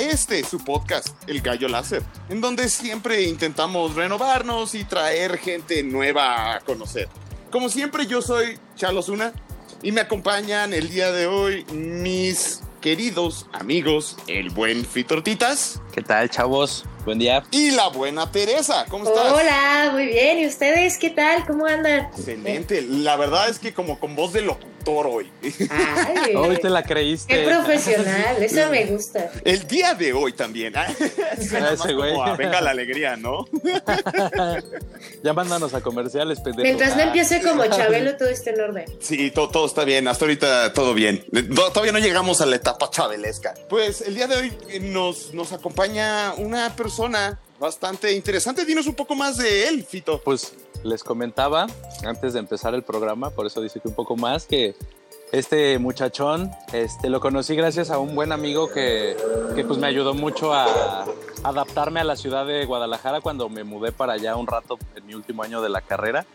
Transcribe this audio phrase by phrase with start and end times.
[0.00, 6.54] este, su podcast, El Gallo Láser, en donde siempre intentamos renovarnos y traer gente nueva
[6.54, 7.08] a conocer.
[7.50, 9.32] Como siempre, yo soy Charlos Una
[9.82, 16.30] y me acompañan el día de hoy mis queridos amigos, el buen Fitortitas ¿Qué tal,
[16.30, 16.84] chavos?
[17.04, 17.42] Buen día.
[17.50, 18.86] y la buena Teresa.
[18.88, 19.32] ¿Cómo estás?
[19.32, 20.38] Hola, muy bien.
[20.38, 21.46] ¿Y ustedes qué tal?
[21.46, 22.06] ¿Cómo andan?
[22.16, 22.82] Excelente.
[22.82, 25.30] La verdad es que como con voz de locutor hoy.
[25.70, 27.32] Ay, Hoy te la creíste.
[27.34, 28.42] qué profesional.
[28.42, 29.30] Eso me gusta.
[29.44, 30.74] El día de hoy también.
[31.48, 32.12] Suena más Ese güey.
[32.14, 33.46] como Venga la alegría, ¿no?
[35.22, 36.62] ya mándanos a comerciales, pendejo.
[36.62, 38.84] Mientras no empiece como Chabelo, todo está en orden.
[39.00, 40.08] Sí, todo, todo está bien.
[40.08, 41.24] Hasta ahorita todo bien.
[41.30, 43.54] No, todavía no llegamos a la etapa chabelesca.
[43.68, 48.64] Pues el día de hoy eh, nos, nos acompaña una persona bastante interesante.
[48.64, 50.20] Dinos un poco más de él, Fito.
[50.22, 50.52] Pues
[50.84, 51.66] les comentaba
[52.04, 54.74] antes de empezar el programa, por eso dice que un poco más, que
[55.32, 59.16] este muchachón este, lo conocí gracias a un buen amigo que,
[59.54, 61.04] que pues me ayudó mucho a
[61.44, 65.14] adaptarme a la ciudad de Guadalajara cuando me mudé para allá un rato en mi
[65.14, 66.26] último año de la carrera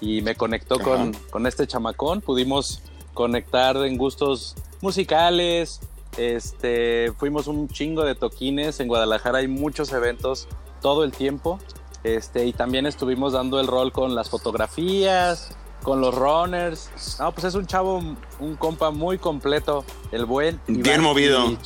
[0.00, 2.20] y me conectó con, con este chamacón.
[2.22, 2.82] Pudimos
[3.14, 5.80] conectar en gustos musicales,
[6.16, 8.80] este, fuimos un chingo de toquines.
[8.80, 10.48] En Guadalajara hay muchos eventos
[10.80, 11.58] todo el tiempo.
[12.02, 15.50] Este, y también estuvimos dando el rol con las fotografías,
[15.82, 16.90] con los runners.
[17.18, 18.02] No, pues es un chavo,
[18.38, 20.60] un compa muy completo, el buen.
[20.66, 21.56] Bien movido.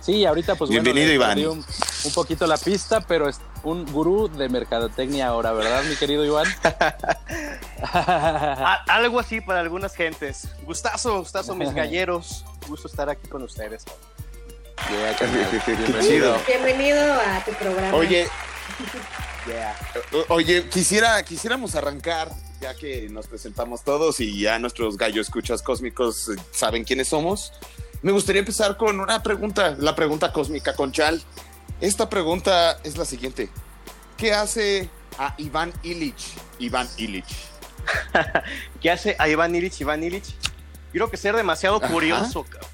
[0.00, 1.58] Sí, ahorita pues Bienvenido, bueno, Iván.
[1.58, 1.64] Un,
[2.04, 6.46] un poquito la pista, pero es un gurú de mercadotecnia ahora, ¿verdad, mi querido Iván?
[8.88, 10.48] Algo así para algunas gentes.
[10.62, 12.44] Gustazo, gustazo, mis galleros.
[12.68, 13.84] Gusto estar aquí con ustedes.
[14.90, 15.16] Yeah,
[15.66, 16.36] Bienvenido.
[16.46, 17.96] Bienvenido a tu programa.
[17.96, 18.28] Oye,
[19.46, 19.76] Yeah.
[20.28, 26.30] oye, quisiera, quisiéramos arrancar, ya que nos presentamos todos y ya nuestros gallo escuchas cósmicos
[26.30, 27.52] eh, saben quiénes somos.
[28.02, 31.22] Me gustaría empezar con una pregunta, la pregunta cósmica con Chal.
[31.80, 33.50] Esta pregunta es la siguiente.
[34.16, 34.88] ¿Qué hace
[35.18, 36.34] a Iván Illich?
[36.58, 37.26] Iván Illich.
[38.80, 39.80] ¿Qué hace a Iván Illich?
[39.80, 40.28] Iván Illich.
[40.30, 42.44] Yo creo que ser demasiado curioso.
[42.44, 42.70] cabrón.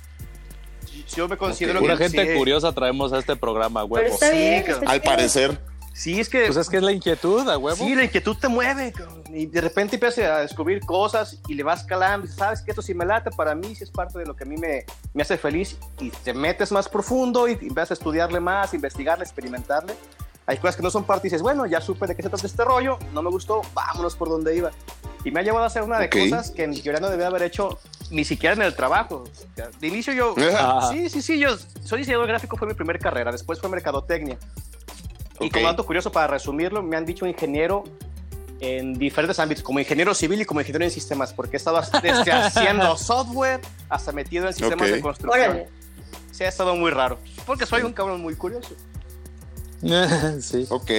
[1.16, 2.38] Yo me considero Pura que gente sí.
[2.38, 4.14] curiosa traemos a este programa, Pero huevo.
[4.14, 4.64] está Sí, bien.
[4.68, 5.58] está Al parecer.
[5.92, 6.46] Sí, es que.
[6.46, 7.76] Pues es que es la inquietud, a huevo.
[7.76, 8.92] Sí, la inquietud te mueve.
[8.92, 9.22] cabrón.
[9.34, 12.26] Y de repente empiezas a descubrir cosas y le vas calando.
[12.26, 14.46] Sabes que esto sí me late para mí, sí es parte de lo que a
[14.46, 14.84] mí me,
[15.14, 15.76] me hace feliz.
[15.98, 19.94] Y te metes más profundo y empiezas a estudiarle más, investigarle, experimentarle.
[20.46, 22.44] Hay cosas que no son parte y dices, bueno, ya supe de qué se trata
[22.46, 24.70] este rollo, no me gustó, vámonos por donde iba.
[25.24, 26.16] Y me ha llevado a hacer una de Ok.
[26.30, 27.78] cosas que en teoría no debía haber hecho
[28.10, 29.24] ni siquiera en el trabajo.
[29.80, 30.88] De inicio yo, Ajá.
[30.90, 31.50] sí, sí, sí, yo
[31.84, 34.38] soy diseñador gráfico, fue mi primera carrera, después fue mercadotecnia.
[35.40, 35.52] Y Ok.
[35.54, 37.84] como dato curioso para resumirlo, me han dicho ingeniero
[38.60, 42.30] en diferentes ámbitos, como ingeniero civil y como ingeniero en sistemas, porque he estado desde
[42.32, 44.94] haciendo software hasta metido en sistemas Ok.
[44.96, 45.44] de construcción.
[45.50, 45.68] Órale.
[46.30, 48.74] Sí, ha estado muy raro, porque soy un cabrón muy curioso.
[50.40, 50.66] sí.
[50.68, 50.90] Ok,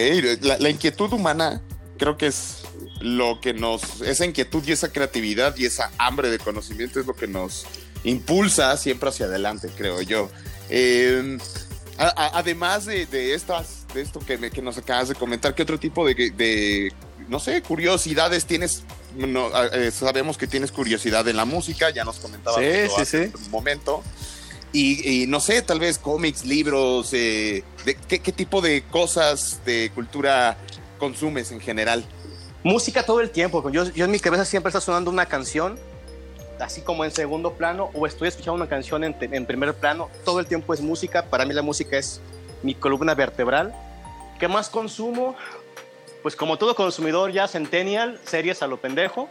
[0.41, 1.61] la, la inquietud humana
[1.97, 2.63] creo que es
[2.99, 7.15] lo que nos, esa inquietud y esa creatividad y esa hambre de conocimiento es lo
[7.15, 7.65] que nos
[8.03, 10.29] impulsa siempre hacia adelante, creo yo.
[10.69, 11.37] Eh,
[11.99, 15.63] a- a- además de, de estas, de esto que, que nos acabas de comentar, ¿qué
[15.63, 16.93] otro tipo de, de,
[17.27, 18.83] no sé, curiosidades tienes?
[19.15, 23.27] No, eh, sabemos que tienes curiosidad en la música, ya nos comentabas Sí, sí, hace
[23.27, 23.33] sí.
[23.45, 24.03] un momento.
[24.73, 29.59] Y, y no sé, tal vez cómics, libros, eh, de, ¿qué, qué tipo de cosas
[29.65, 30.57] de cultura
[30.97, 32.05] consumes en general?
[32.63, 33.69] Música todo el tiempo.
[33.69, 35.77] Yo, yo en mi cabeza siempre está sonando una canción,
[36.59, 40.09] así como en segundo plano, o estoy escuchando una canción en, en primer plano.
[40.23, 41.25] Todo el tiempo es música.
[41.25, 42.21] Para mí la música es
[42.63, 43.73] mi columna vertebral.
[44.41, 45.35] ¿Qué más consumo?
[46.23, 49.29] Pues como todo consumidor ya centennial, series a lo pendejo.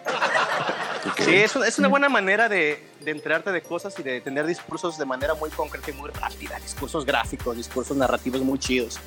[1.24, 4.46] Sí, es, un- es una buena manera de, de enterarte de cosas y de tener
[4.46, 6.60] discursos de manera muy concreta y muy rápida.
[6.60, 9.00] Discursos gráficos, discursos narrativos muy chidos.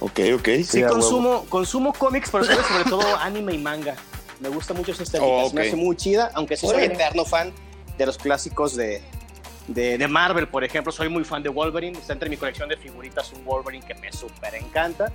[0.00, 0.48] Ok, ok.
[0.64, 3.96] Sí, consumo, consumo cómics, pero sobre, sobre todo anime y manga.
[4.40, 7.52] Me gusta mucho esa estética, Oh, me hace muy chida, aunque sí soy eterno fan
[7.98, 9.02] de los clásicos de,
[9.66, 10.92] de, de Marvel, por ejemplo.
[10.92, 14.12] Soy muy fan de Wolverine, está entre mi colección de figuritas un Wolverine que me
[14.12, 15.12] súper encanta.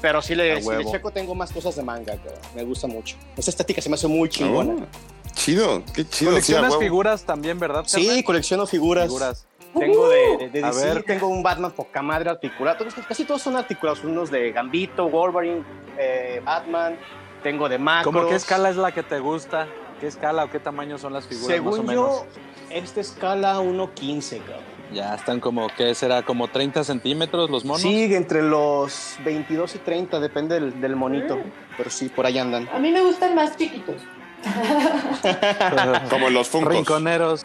[0.00, 3.16] Pero si le, si le checo, tengo más cosas de manga, que me gusta mucho.
[3.36, 4.72] Esa estética se me hace muy chingona.
[4.74, 6.10] Oh, chido, qué chido.
[6.10, 6.80] sí, a Coleccionas huevo.
[6.82, 7.82] figuras también, ¿verdad?
[7.86, 8.24] Sí, carnal?
[8.24, 9.06] colecciono figuras.
[9.06, 9.46] Figuras.
[9.78, 11.02] Tengo de, de A DC, ver.
[11.04, 12.84] tengo un Batman poca madre articulado.
[13.06, 14.02] Casi todos son articulados.
[14.02, 15.62] Unos de Gambito, Wolverine,
[15.98, 16.96] eh, Batman.
[17.42, 18.12] Tengo de Macros.
[18.14, 19.68] ¿Cómo qué escala es la que te gusta?
[20.00, 21.94] ¿Qué escala o qué tamaño son las figuras más o Según menos?
[22.24, 22.26] yo,
[22.70, 24.80] esta escala 1.15, cabrón.
[24.92, 26.22] Ya están como, ¿qué será?
[26.22, 27.80] ¿Como 30 centímetros los monos?
[27.82, 31.36] Sí, entre los 22 y 30, depende del, del monito.
[31.36, 31.42] Mm.
[31.76, 32.68] Pero sí, por ahí andan.
[32.74, 33.96] A mí me gustan más chiquitos.
[36.10, 36.72] Como los Funkos.
[36.74, 37.42] Rinconeros.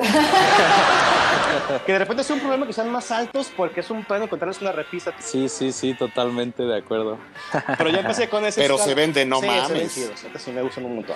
[1.86, 4.62] Que de repente es un problema que sean más altos porque es un plan encontrarles
[4.62, 5.14] una repisa.
[5.20, 7.18] Sí, sí, sí, totalmente de acuerdo.
[7.78, 8.62] Pero ya empecé con ese.
[8.62, 8.90] Pero escala.
[8.90, 9.94] se vende, no Sí, se ven mames.
[9.94, 11.16] chidos, sí me gustan un montón.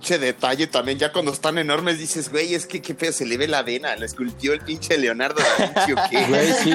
[0.00, 3.36] Pinche detalle también, ya cuando están enormes dices, güey, es que qué pedo, se le
[3.36, 6.24] ve la vena, la esculpió el pinche Leonardo da Vinci o qué.
[6.30, 6.72] Güey, sí.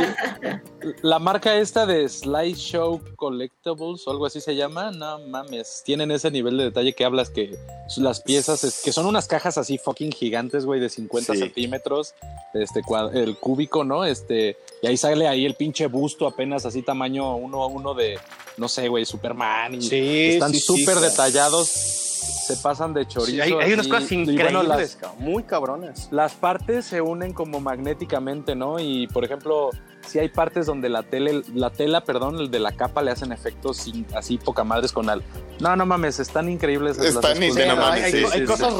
[1.01, 6.29] La marca esta de Slideshow Collectibles o algo así se llama, no mames, tienen ese
[6.29, 7.57] nivel de detalle que hablas que
[7.97, 11.39] las piezas, es- que son unas cajas así fucking gigantes, güey, de 50 Sí.
[11.39, 12.13] centímetros,
[12.53, 12.81] este,
[13.15, 14.05] el cúbico, ¿no?
[14.05, 18.19] Este, y ahí sale ahí el pinche busto apenas así tamaño uno a uno de,
[18.57, 22.04] no sé, güey, Superman y Sí, están sí, sí, súper detallados,
[22.45, 23.31] se pasan de chorizo.
[23.31, 26.07] Sí, hay, hay unas cosas increíbles, bueno, las- muy cabronas.
[26.11, 28.79] las partes se unen como magnéticamente, ¿no?
[28.79, 29.71] Y por ejemplo,
[30.05, 33.31] si hay partes donde la tele, la tela, perdón, el de la capa le hacen
[33.31, 35.23] efectos sin- así poca madres con al.
[35.59, 36.97] No, no mames, están increíbles.
[36.97, 37.35] las Están.
[37.37, 38.73] Sí, no mames, hay, sí, hay- sí, hay cosas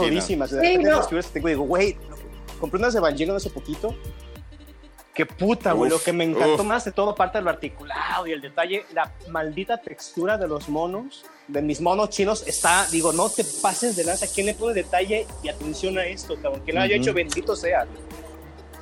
[0.62, 0.90] sí, no.
[0.98, 1.98] las tengo digo, güey,
[2.60, 3.96] compré unas de Evangelion hace poquito.
[5.16, 5.90] Qué puta, güey.
[5.90, 6.68] Lo que me encantó uf.
[6.68, 10.68] más de todo, parte de lo articulado y el detalle, la maldita textura de los
[10.68, 14.28] monos, de mis monos chinos, está, digo, no te pases de lanza.
[14.28, 16.62] ¿Quién le pone detalle y atención a esto, cabrón?
[16.66, 17.88] Que lo haya hecho, bendito sea.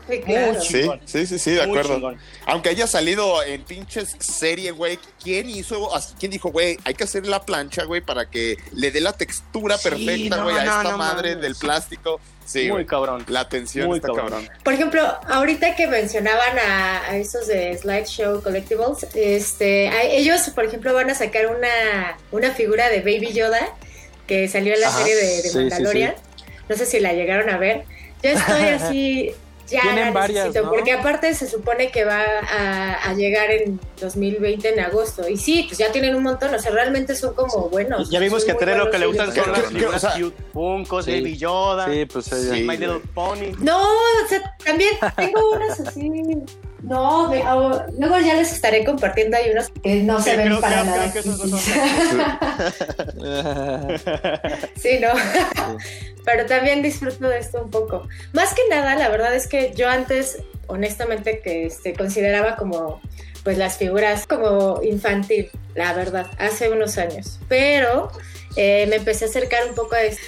[0.09, 0.59] Sí, claro.
[0.59, 1.93] Sí, sí, sí, sí, de Muy acuerdo.
[1.95, 2.17] chingón.
[2.47, 5.89] Aunque haya salido en pinches serie, güey, ¿quién hizo,
[6.19, 9.77] quién dijo, güey, hay que hacer la plancha, güey, para que le dé la textura
[9.77, 12.19] Sí, perfecta, no, güey, a no, esta no madre del plástico?
[12.45, 13.23] Sí, Muy cabrón.
[13.29, 14.29] La tensión Muy está cabrón.
[14.29, 14.49] cabrón.
[14.63, 20.65] Por ejemplo, ahorita que mencionaban a, a esos de Slideshow Collectibles, este, a- ellos, por
[20.65, 23.67] ejemplo, van a sacar una, una figura de Baby Yoda
[24.27, 26.15] que salió en la Ajá, serie de, de sí, sí, Mandalorian.
[26.69, 27.83] No sé si la llegaron a ver.
[28.21, 29.31] Yo estoy así,
[29.67, 30.71] ya Tienen la varias, necesito, ¿no?
[30.73, 35.27] porque aparte se supone que va a, a llegar en 2020 en agosto.
[35.27, 38.09] Y sí, pues ya tienen un montón, o sea, realmente son como buenos.
[38.09, 40.19] Ya vimos que a Tere lo que le gustan son ¿Qué- las figuras o sea,
[40.21, 41.11] cute, Funkos, Sí.
[41.11, 42.63] Baby Yoda, Sí, pues Sí.
[42.63, 43.51] My Little Pony.
[43.59, 46.09] No, o sea, también tengo unas así.
[46.83, 49.37] No, me- ah, luego ya les estaré compartiendo.
[49.37, 51.11] Hay unos que no Sí, se ven creo- para creo- nada.
[51.11, 51.57] creo que esos no
[54.75, 55.09] sí, no.
[56.25, 58.07] Pero también disfruto de esto un poco.
[58.33, 60.37] Más que nada, la verdad es que yo antes,
[60.67, 63.01] honestamente, que este, consideraba como
[63.43, 67.39] pues las figuras como infantil, la verdad, hace unos años.
[67.49, 68.09] Pero
[68.55, 70.21] eh, me empecé a acercar un poco a esto.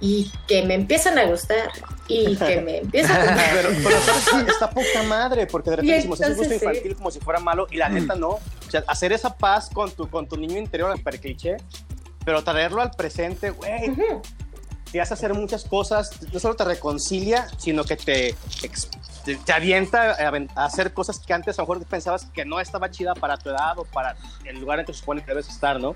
[0.00, 1.70] Y que me empiezan a gustar.
[2.08, 3.36] Y que me empiezan a.
[3.52, 7.20] Pero, pero está poca madre, porque de repente decimos, es un gusto infantil como si
[7.20, 8.28] fuera malo, y la neta no.
[8.30, 11.56] O sea, hacer esa paz con tu, con tu niño interior, super cliché,
[12.24, 14.22] pero traerlo al presente, güey, Ujú.
[14.90, 18.34] te hace hacer muchas cosas, no solo te reconcilia, sino que te,
[19.24, 22.90] te, te avienta a, hacer cosas que antes a lo mejor pensabas que no estaba
[22.90, 25.94] chida para tu edad o para el lugar en que supone que debes estar, ¿no?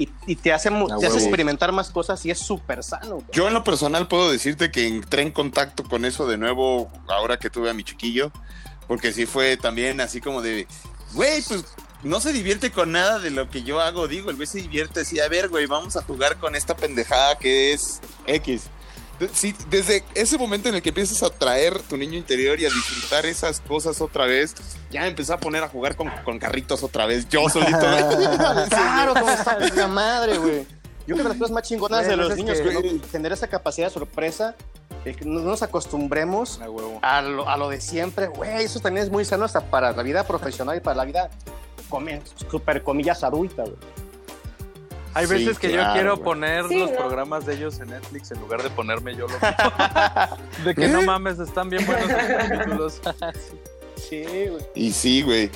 [0.00, 3.16] Y, y te, hace, te hace experimentar más cosas y es súper sano.
[3.16, 3.26] güey.
[3.32, 7.38] Yo en lo personal puedo decirte que entré en contacto con eso de nuevo ahora
[7.38, 8.32] que tuve a mi chiquillo,
[8.88, 10.66] porque sí fue también así como de,
[11.12, 11.66] güey, pues
[12.02, 15.00] no se divierte con nada de lo que yo hago, digo, el güey se divierte
[15.00, 18.70] así, a ver, güey, vamos a jugar con esta pendejada que es X.
[19.20, 22.64] De- Sí, desde ese momento en el que empiezas a traer tu niño interior y
[22.64, 24.54] a disfrutar esas cosas otra vez,
[24.90, 27.78] ya empecé a poner a jugar con, con carritos otra vez, yo solito.
[28.70, 30.66] Claro, como está madre, güey.
[31.06, 33.02] Yo creo que las cosas más chingonas de los es niños, que- güey, ¿no?
[33.02, 34.54] tener esa capacidad de sorpresa,
[35.04, 36.60] de que no nos acostumbremos
[37.02, 40.02] A lo, a lo de siempre, güey, eso también es muy sano hasta para la
[40.02, 41.30] vida profesional y para la vida,
[42.50, 43.76] super comillas, adulta, güey.
[45.14, 46.24] Hay Sí, veces que yo quiero güey.
[46.24, 46.96] poner Sí, los ¿no?
[46.96, 49.34] programas de ellos en Netflix en lugar de ponerme yo lo
[50.64, 53.00] De que no mames, están bien buenos los capítulos.
[54.08, 54.62] Sí, güey.
[54.74, 55.50] Y sí, güey.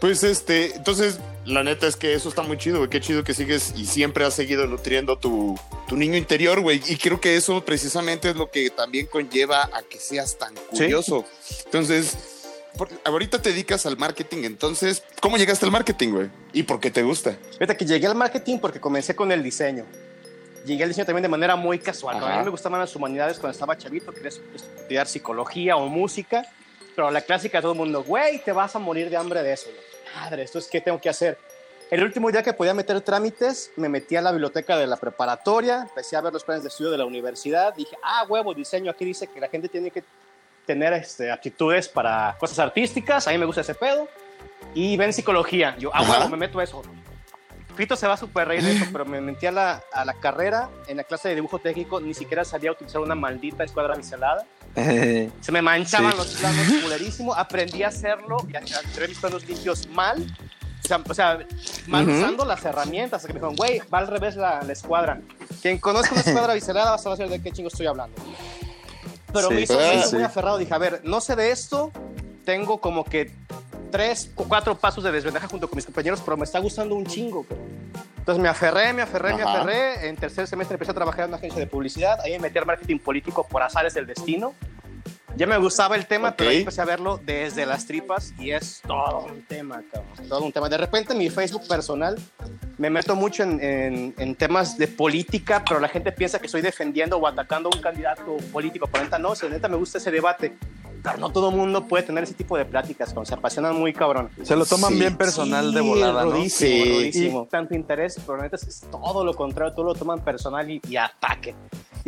[0.00, 2.90] Pues este, entonces, la neta es que eso está muy chido, güey.
[2.90, 6.82] Qué chido que sigues y siempre has seguido nutriendo tu, tu niño interior, güey.
[6.86, 11.24] Y creo que eso precisamente es lo que también conlleva a que seas tan curioso.
[11.66, 12.16] Entonces,
[13.04, 16.30] ahorita te dedicas al marketing, entonces, ¿cómo llegaste al marketing, güey?
[16.52, 17.36] ¿Y por qué te gusta?
[17.52, 19.84] Fíjate que llegué al marketing porque comencé con el diseño.
[20.64, 22.18] Llegué al diseño también de manera muy casual.
[22.18, 22.26] ¿no?
[22.26, 26.46] A mí me gustaban las humanidades cuando estaba chavito, quería estudiar psicología o música,
[26.94, 29.68] pero la clásica todo el mundo, güey, te vas a morir de hambre de eso.
[29.70, 31.38] Yo, Madre, ¿esto es qué tengo que hacer?
[31.90, 35.86] El último día que podía meter trámites, me metí a la biblioteca de la preparatoria,
[35.88, 39.06] empecé a ver los planes de estudio de la universidad, dije, ah, huevo, diseño, aquí
[39.06, 40.04] dice que la gente tiene que
[40.68, 44.06] tener este, aptitudes para cosas artísticas, a mí me gusta ese pedo,
[44.74, 45.74] y ven psicología.
[45.78, 46.82] Yo, ah, bueno, me meto a eso.
[47.74, 50.12] Fito se va a super reír de eso, pero me metí a la, a la
[50.14, 54.44] carrera, en la clase de dibujo técnico, ni siquiera sabía utilizar una maldita escuadra biselada.
[54.74, 56.18] Se me manchaban Sí.
[56.18, 60.22] los planos culerísimo, aprendí a hacerlo y a hacer mis planos limpios mal.
[60.84, 61.38] O sea, o sea,
[61.86, 62.18] mal Ujú.
[62.18, 63.22] usando las herramientas.
[63.22, 65.20] Que me dijeron, güey, va al revés la, la escuadra.
[65.62, 68.16] Quien conozca una escuadra biselada va a saber de qué chingo estoy hablando.
[69.32, 70.14] Pero Sí, me hizo, me sí.
[70.16, 70.58] muy aferrado.
[70.58, 71.90] Dije, a ver, no sé de esto.
[72.44, 73.30] Tengo como que
[73.90, 77.04] tres o cuatro pasos de desventaja junto con mis compañeros, pero me está gustando un
[77.06, 77.44] chingo.
[78.18, 79.62] Entonces me aferré, me aferré, me Ajá.
[79.62, 80.08] aferré.
[80.08, 82.20] En tercer semestre empecé a trabajar en una agencia de publicidad.
[82.20, 84.54] Ahí me metí al marketing político por azares del destino.
[85.38, 88.82] Ya me gustaba el tema, pero ahí empecé a verlo desde las tripas y es
[88.84, 90.28] todo un tema, cabrón.
[90.28, 90.68] Todo un tema.
[90.68, 92.18] De repente en mi Facebook personal
[92.76, 96.60] me meto mucho en, en- en temas de política, pero la gente piensa que estoy
[96.60, 98.88] defendiendo o atacando a un candidato político.
[98.88, 100.56] Por neta, no, si neta me gusta ese debate.
[101.04, 103.92] Pero no todo el mundo puede tener ese tipo de pláticas, cuando se apasionan muy
[103.92, 104.30] cabrón.
[104.42, 106.32] Se lo toman Sí, bien personal de Sí, volada, ¿no?
[106.32, 106.92] rudísimo, Sí.
[106.92, 107.48] rudísimo.
[107.48, 110.96] Tanto interés, pero neta es, es todo lo contrario, todo lo toman personal y, y
[110.96, 111.54] ataque.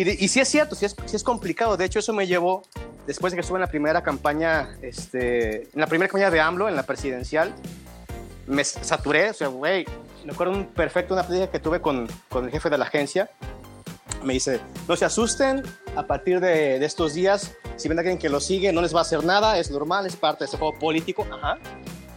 [0.00, 1.76] Y, y sí es cierto, sí es, sí es complicado.
[1.76, 2.62] De hecho, eso me llevó,
[3.06, 6.70] después de que estuve en la primera campaña, este, en la primera campaña de AMLO,
[6.70, 7.54] en la presidencial,
[8.46, 9.28] me saturé.
[9.28, 9.84] O sea, güey,
[10.24, 13.30] me acuerdo un perfecto una plática que tuve con, con el jefe de la agencia.
[14.22, 15.62] Me dice, no se asusten,
[15.94, 18.94] a partir de, de estos días, si ven a alguien que lo sigue, no les
[18.94, 21.26] va a hacer nada, es normal, es parte de ese juego político.
[21.30, 21.58] Ajá.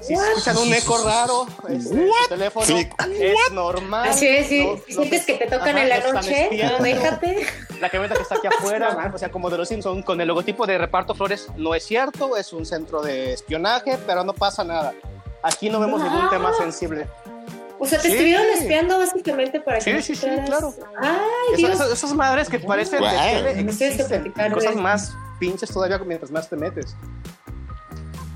[0.06, 0.28] Si What?
[0.30, 2.90] escuchan un eco raro este, en su teléfono, Sí.
[3.20, 4.10] es normal.
[4.10, 6.14] Así es, si, No- si no sientes te- que te tocan Ajá, en la no
[6.14, 7.48] noche, no déjate.
[7.80, 8.48] La camioneta que está aquí
[8.88, 11.86] afuera, o sea, como de los Simpsons, con el logotipo de reparto flores, no es
[11.86, 14.94] cierto, es un centro de espionaje, pero no pasa nada.
[15.42, 16.30] Aquí no vemos ningún Ah.
[16.30, 17.08] tema sensible.
[17.80, 18.14] O sea, te Sí.
[18.14, 20.74] estuvieron espiando básicamente para que Sí, no sí, sí, claro.
[21.02, 21.18] Ay,
[21.54, 21.72] Eso- Dios.
[21.82, 23.18] eso- esas madres que parecen de Wow.
[23.20, 24.32] tele existen.
[24.54, 24.80] cosas eso.
[24.80, 26.96] más pinches todavía mientras más te metes.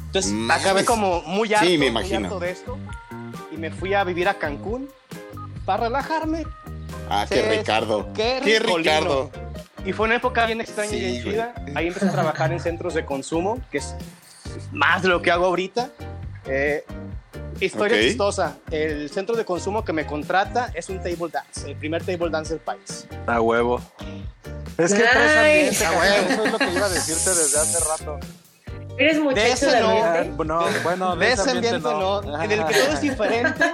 [0.08, 0.66] Entonces Mames.
[0.66, 2.28] acabé como muy harto, Sí, me muy imagino.
[2.28, 2.78] harto de esto
[3.52, 4.90] y me fui a vivir a Cancún
[5.66, 6.46] para relajarme.
[7.10, 8.10] Ah, qué Ricardo.
[8.14, 8.60] qué Qué.
[8.60, 9.30] Ricardo.
[9.86, 11.34] Y fue una época bien extraña y Sí, bien güey.
[11.36, 11.54] chida.
[11.76, 13.96] Ahí empecé a trabajar en centros de consumo, que es
[14.72, 15.90] más de lo que hago ahorita.
[16.46, 16.84] Eh,
[17.62, 18.04] historia Ok.
[18.04, 18.58] chistosa.
[18.72, 22.54] El centro de consumo que me contrata es un table dance, el primer table dance
[22.54, 23.08] del país.
[23.28, 23.82] A huevo.
[24.78, 26.30] Es que traes ambiente, A huevo.
[26.32, 28.20] Eso es lo que iba a decirte desde hace rato.
[28.98, 29.90] Eres De muchacho ese de no.
[29.90, 30.46] Ah, ambiente.
[30.46, 33.66] no, bueno, De ese ambiente no, en el que todo es diferente.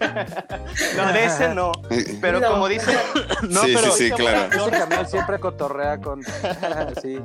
[0.96, 1.72] no, de ese no.
[2.20, 2.50] Pero No.
[2.52, 2.92] como dice,
[3.48, 4.48] no, Sí, pero sí, sí, claro.
[4.64, 6.22] Este canal siempre cotorrea con.
[7.02, 7.18] sí.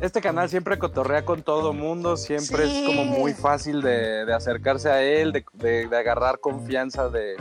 [0.00, 2.16] Este canal siempre cotorrea con todo mundo.
[2.16, 2.80] Siempre Sí.
[2.82, 7.08] es como muy fácil de, de acercarse a él, de, de- de agarrar confianza.
[7.08, 7.36] de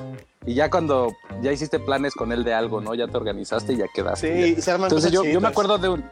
[0.45, 2.93] Y ya cuando ya hiciste planes con él de algo, ¿no?
[2.95, 4.33] Ya te organizaste y ya quedaste.
[4.33, 4.47] Sí, Ya.
[4.59, 6.03] y se arman Entonces yo, yo me acuerdo de un.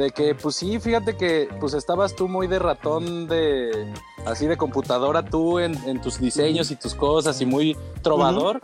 [0.00, 3.92] De que, pues sí, fíjate que pues estabas tú muy de ratón de
[4.24, 8.62] así de computadora tú en, en tus diseños y tus cosas y muy trovador.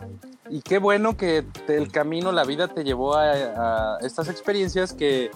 [0.49, 4.93] Y qué bueno que te- el camino, la vida te llevó a, a estas experiencias
[4.93, 5.29] que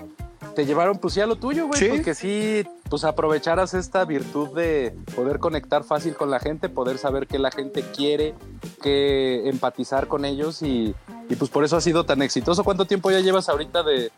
[0.55, 1.79] te llevaron pues sí a lo tuyo, güey.
[1.79, 1.87] Sí.
[1.89, 6.97] Pues que sí, pues aprovecharas esta virtud de poder conectar fácil con la gente, poder
[6.97, 8.33] saber qué la gente quiere,
[8.81, 10.93] que empatizar con ellos y,
[11.29, 12.63] y pues por eso ha sido tan exitoso.
[12.63, 14.11] ¿Cuánto tiempo ya llevas ahorita de,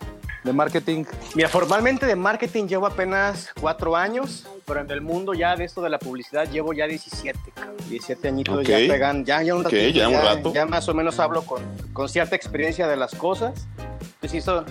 [0.44, 1.06] de marketing?
[1.36, 5.82] Mira, formalmente de marketing llevo apenas cuatro años, pero en el mundo ya de esto
[5.82, 7.76] de la publicidad llevo ya 17, cabrón.
[7.90, 8.64] 17 añitos Ok.
[8.64, 10.54] ya pegan, ya, ya un ratito, ya un rato.
[10.54, 11.62] ya más o menos hablo con,
[11.92, 13.68] con cierta experiencia de las cosas.
[14.20, 14.64] Pues esto,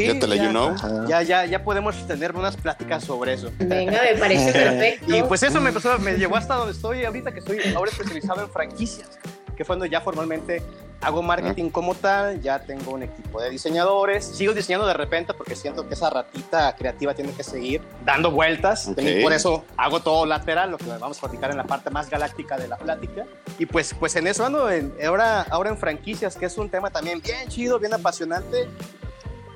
[0.00, 0.74] sí, Ya te la you know.
[1.08, 3.50] ya, ya, ya podemos tener unas pláticas sobre eso.
[3.58, 5.16] Venga, me parece perfecto.
[5.16, 8.42] Y pues eso me, empezó, me llevó hasta donde estoy ahorita, que estoy ahora especializado
[8.42, 9.08] en franquicias,
[9.56, 10.62] que fue donde ya formalmente
[11.02, 15.56] hago marketing como tal, ya tengo un equipo de diseñadores, sigo diseñando de repente porque
[15.56, 18.98] siento que esa ratita creativa tiene que seguir dando vueltas, Ok.
[19.00, 22.10] y por eso hago todo lateral, lo que vamos a platicar en la parte más
[22.10, 23.24] galáctica de la plática.
[23.58, 26.90] Y pues, pues en eso ando, en- ahora, ahora en franquicias, que es un tema
[26.90, 28.68] también bien chido, bien apasionante,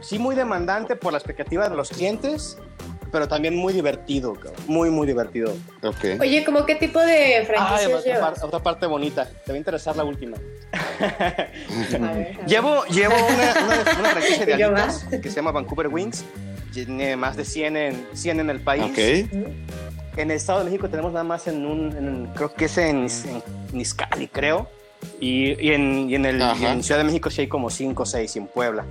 [0.05, 2.59] sí muy demandante por la expectativa de los clientes,
[3.11, 4.55] pero también muy divertido, cabrón.
[4.67, 5.53] muy, muy divertido.
[5.83, 6.21] Ok.
[6.21, 8.21] Oye, ¿cómo qué tipo de Ay, franquicias llevas?
[8.39, 9.29] par- otra parte bonita.
[9.45, 10.37] Te va a interesar la última.
[11.01, 12.47] A ver, a ver.
[12.47, 16.25] Llevo, llevo una, una, una franquicia de ¿Y yo alitas que se llama Vancouver Wings.
[16.73, 18.85] Tiene más de 100 en, 100 en el país.
[18.85, 18.99] Ok.
[20.17, 23.07] En el Estado de México tenemos nada más en un, en- creo que es en,
[23.07, 23.43] en
[23.73, 24.69] Niscali, creo.
[25.21, 28.03] Y, y en, y en el, y en Ciudad de México sí hay como 5
[28.03, 28.85] o 6 y en Puebla.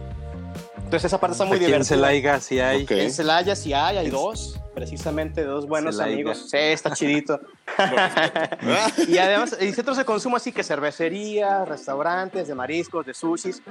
[0.83, 1.95] Entonces esa parte está muy Aquí en divertida.
[1.95, 2.83] Celaiga sí hay.
[2.83, 2.91] Ok.
[2.91, 6.13] En Celaya sí hay, hay dos, precisamente dos buenos Celaiga.
[6.13, 6.49] amigos.
[6.49, 7.39] Sí, está chidito.
[9.07, 13.61] y además, hay centros de consumo así que cervecería, restaurantes de mariscos, de sushis.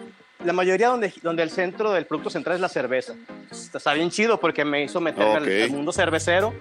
[0.44, 3.14] La mayoría donde, donde el centro del producto central es la cerveza.
[3.50, 5.48] está bien chido porque me hizo meterme al- Ok.
[5.64, 6.52] al, mundo cervecero.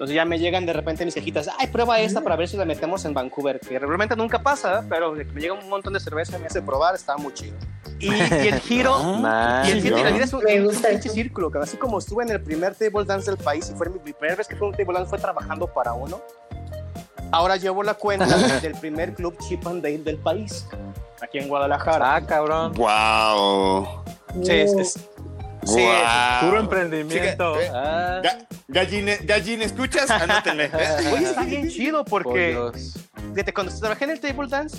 [0.00, 2.64] Entonces ya me llegan de repente mis quejitas, ay, prueba esta para ver si la
[2.64, 6.40] metemos en Vancouver, que realmente nunca pasa, pero me llega un montón de cerveza y
[6.40, 7.54] me hace probar, está muy chido.
[7.98, 11.58] Y, y el giro, Ah, y el giro de la es un, pinche círculo, que
[11.58, 14.36] así como estuve en el primer table dance del país y fue mi, mi primera
[14.36, 16.22] vez que fue un table dance fue trabajando para uno,
[17.30, 18.24] ahora llevo la cuenta
[18.62, 20.66] del primer club Chip and Dale del país,
[21.20, 22.14] aquí en Guadalajara.
[22.14, 22.72] Ah, cabrón.
[22.72, 24.02] Wow.
[24.44, 24.98] Sí, es- es-
[25.64, 26.48] sí, Wow.
[26.48, 27.54] Puro emprendimiento.
[27.60, 28.46] Chica, eh, Ah, Ga-
[29.62, 30.10] ¿escuchas?
[30.10, 30.70] Anótenle.
[31.12, 32.58] Oye, está bien chido porque
[33.34, 34.76] fíjate, cuando trabajé en el table dance,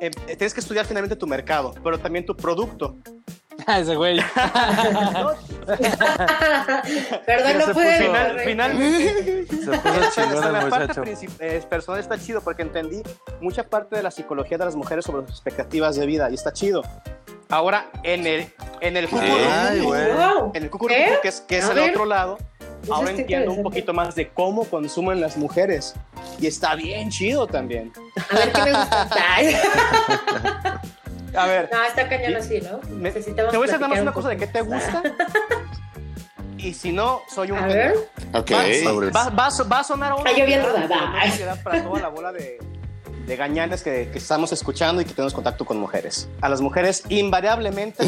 [0.00, 2.96] eh, eh, tienes que estudiar finalmente tu mercado, pero también tu producto.
[3.66, 4.18] Ese güey.
[7.26, 7.98] Perdón, no pude.
[7.98, 11.04] Final- finalmente, Se puso Hasta chingón el la parte muchacho.
[11.40, 13.02] eh, personal está chido porque entendí
[13.40, 16.52] mucha parte de la psicología de las mujeres sobre sus expectativas de vida y está
[16.52, 16.82] chido.
[17.50, 19.80] Ahora, en el, en el Ay.
[19.80, 20.52] Wow.
[20.54, 21.18] en el ¿Eh?
[21.22, 21.90] que es, que es A el ver.
[21.90, 22.38] otro lado,
[22.82, 25.94] Eso ahora está entiendo un poquito más de cómo consumen las mujeres.
[26.38, 27.92] Y está bien chido también.
[28.30, 29.08] A ver qué me gusta.
[31.36, 32.80] A ver, No, está cañón así, ¿no?
[32.88, 35.02] Me- Necesitamos te voy a hacer nada más una un cosa de qué te gusta.
[36.58, 37.94] Y si no, soy un A ver.
[38.34, 38.50] Ok.
[39.14, 40.30] Va, va a so- va a sonar ahora.
[40.30, 41.10] Ay, yo bien pero rodada.
[41.10, 42.58] no es novedad para toda la bola de,
[43.26, 46.28] de gañanes que, que estamos escuchando y que tenemos contacto con mujeres.
[46.40, 48.04] A las mujeres invariablemente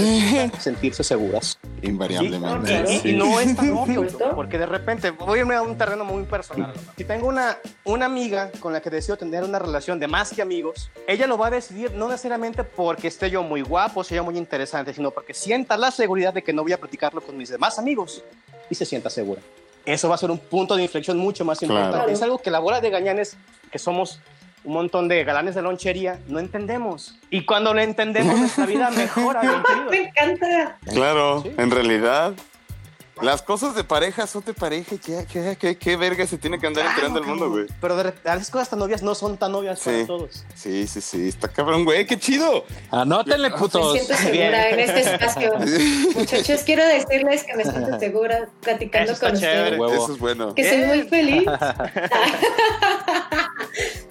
[0.59, 1.59] sentirse seguras.
[1.83, 2.85] Invariablemente.
[2.89, 3.09] Y, y- sí.
[3.11, 6.25] y no es tan obvio, porque de repente voy a irme a un terreno muy
[6.25, 6.73] personal.
[6.97, 10.43] Si tengo una, una amiga con la que deseo tener una relación de más que
[10.43, 14.25] amigos, ella lo va a decidir no necesariamente porque esté yo muy guapo, sea yo
[14.25, 17.49] muy interesante, sino porque sienta la seguridad de que no voy a platicarlo con mis
[17.49, 18.25] demás amigos
[18.71, 19.41] y se sienta segura.
[19.85, 21.97] Eso va a ser un punto de inflexión mucho más importante.
[21.97, 22.13] Claro.
[22.13, 23.37] Es algo que la bola de gañanes,
[23.71, 24.21] que somos
[24.65, 27.17] un montón de galanes de lonchería, no entendemos.
[27.31, 29.63] Y cuando lo entendemos, nuestra vida mejora.
[29.91, 30.79] Me encanta.
[30.93, 31.53] Claro, Sí.
[31.59, 32.33] en realidad.
[33.21, 34.97] Las cosas de pareja son de pareja.
[35.07, 37.67] Ya, ¿qué, qué, qué verga se tiene que andar Claro, enterando el mundo, güey?
[37.81, 39.91] Pero de a veces cosas tan obvias no son tan obvias Sí.
[39.91, 40.45] para todos.
[40.55, 41.29] Sí, sí, sí.
[41.29, 42.05] Está cabrón, güey.
[42.07, 42.65] ¡Qué chido!
[42.91, 43.93] Anótenle, Me putos.
[43.93, 45.53] siento segura en este espacio.
[46.17, 49.63] Muchachos, quiero decirles que me siento segura platicando Eso está con chévere.
[49.63, 49.79] ustedes.
[49.81, 50.05] Huevo.
[50.05, 50.55] Eso es bueno.
[50.55, 51.45] Que soy muy feliz.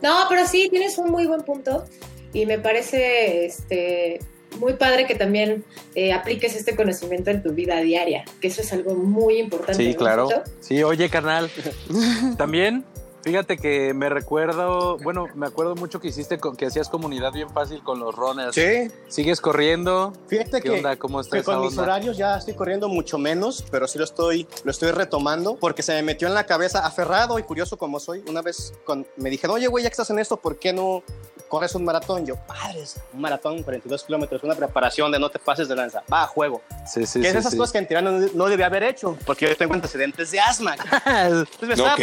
[0.01, 1.85] no, pero sí, tienes un muy buen punto.
[2.33, 4.19] Y me parece este,
[4.59, 5.63] muy padre que también
[5.95, 9.83] eh, apliques este conocimiento en tu vida diaria, que eso es algo muy importante.
[9.83, 10.29] Sí, ¿no, claro.
[10.59, 11.49] Sí, oye, carnal.
[12.37, 12.85] También,
[13.23, 17.49] fíjate que me recuerdo, bueno, me acuerdo mucho que hiciste, con- que hacías comunidad bien
[17.49, 18.55] fácil con los runners.
[18.55, 20.13] Sí, ¿Sigues corriendo?
[20.27, 20.95] fíjate ¿Qué que, onda?
[20.97, 24.03] ¿Cómo está que esa con mis horarios ya estoy corriendo mucho menos, pero sí lo
[24.05, 27.99] estoy, lo estoy retomando porque se me metió en la cabeza, aferrado y curioso como
[27.99, 28.23] soy.
[28.27, 31.03] Una vez con, me dijeron, oye, güey, ya que estás en esto, ¿por qué no
[31.47, 32.25] corres un maratón?
[32.25, 36.01] Yo, padres, un maratón, 42 kilómetros, una preparación de no te pases de lanza.
[36.11, 36.61] Va, a juego.
[36.87, 37.57] Sí, sí, que es sí, esas sí.
[37.57, 40.75] cosas que en teoría no, no debía haber hecho, porque yo tengo antecedentes de asma.
[41.05, 41.95] Entonces me estaba-.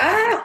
[0.00, 0.44] Ah,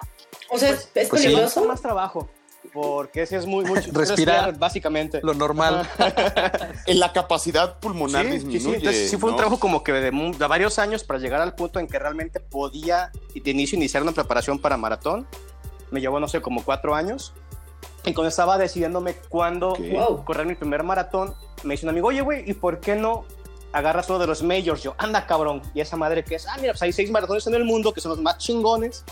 [0.49, 1.27] o sea, es- es pues sí.
[1.27, 1.53] me peligroso.
[1.61, 2.29] cuesta más trabajo,
[2.73, 3.89] porque ese es muy, mucho.
[3.93, 4.57] Respirar.
[4.57, 5.19] básicamente.
[5.23, 5.87] Lo normal.
[6.85, 8.59] En la capacidad pulmonar Sí, sí, disminuye.
[8.69, 8.75] sí.
[8.77, 9.37] Entonces, sí fue un ¿no?
[9.37, 13.11] trabajo como que de, de varios años para llegar al punto en que realmente podía
[13.33, 15.27] de inicio iniciar una preparación para maratón.
[15.91, 17.33] Me llevó, no sé, como cuatro años.
[18.05, 19.75] Y cuando estaba decidiéndome cuándo.
[19.75, 20.23] Wow.
[20.23, 21.33] correr mi primer maratón,
[21.63, 23.25] me dice un amigo, oye, güey, ¿y por qué no
[23.73, 24.81] agarras uno de los majors?
[24.81, 25.61] Yo, anda, cabrón.
[25.73, 27.99] Y esa madre que es, ah, mira, pues hay seis maratones en el mundo que
[28.01, 29.03] son los más chingones,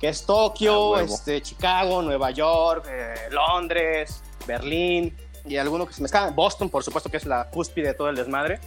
[0.00, 6.00] que es Tokio, Ah, este, Chicago, Nueva York, eh, Londres, Berlín, y alguno que se
[6.00, 8.60] me escapa, Boston, por supuesto, que es la cúspide de todo el desmadre.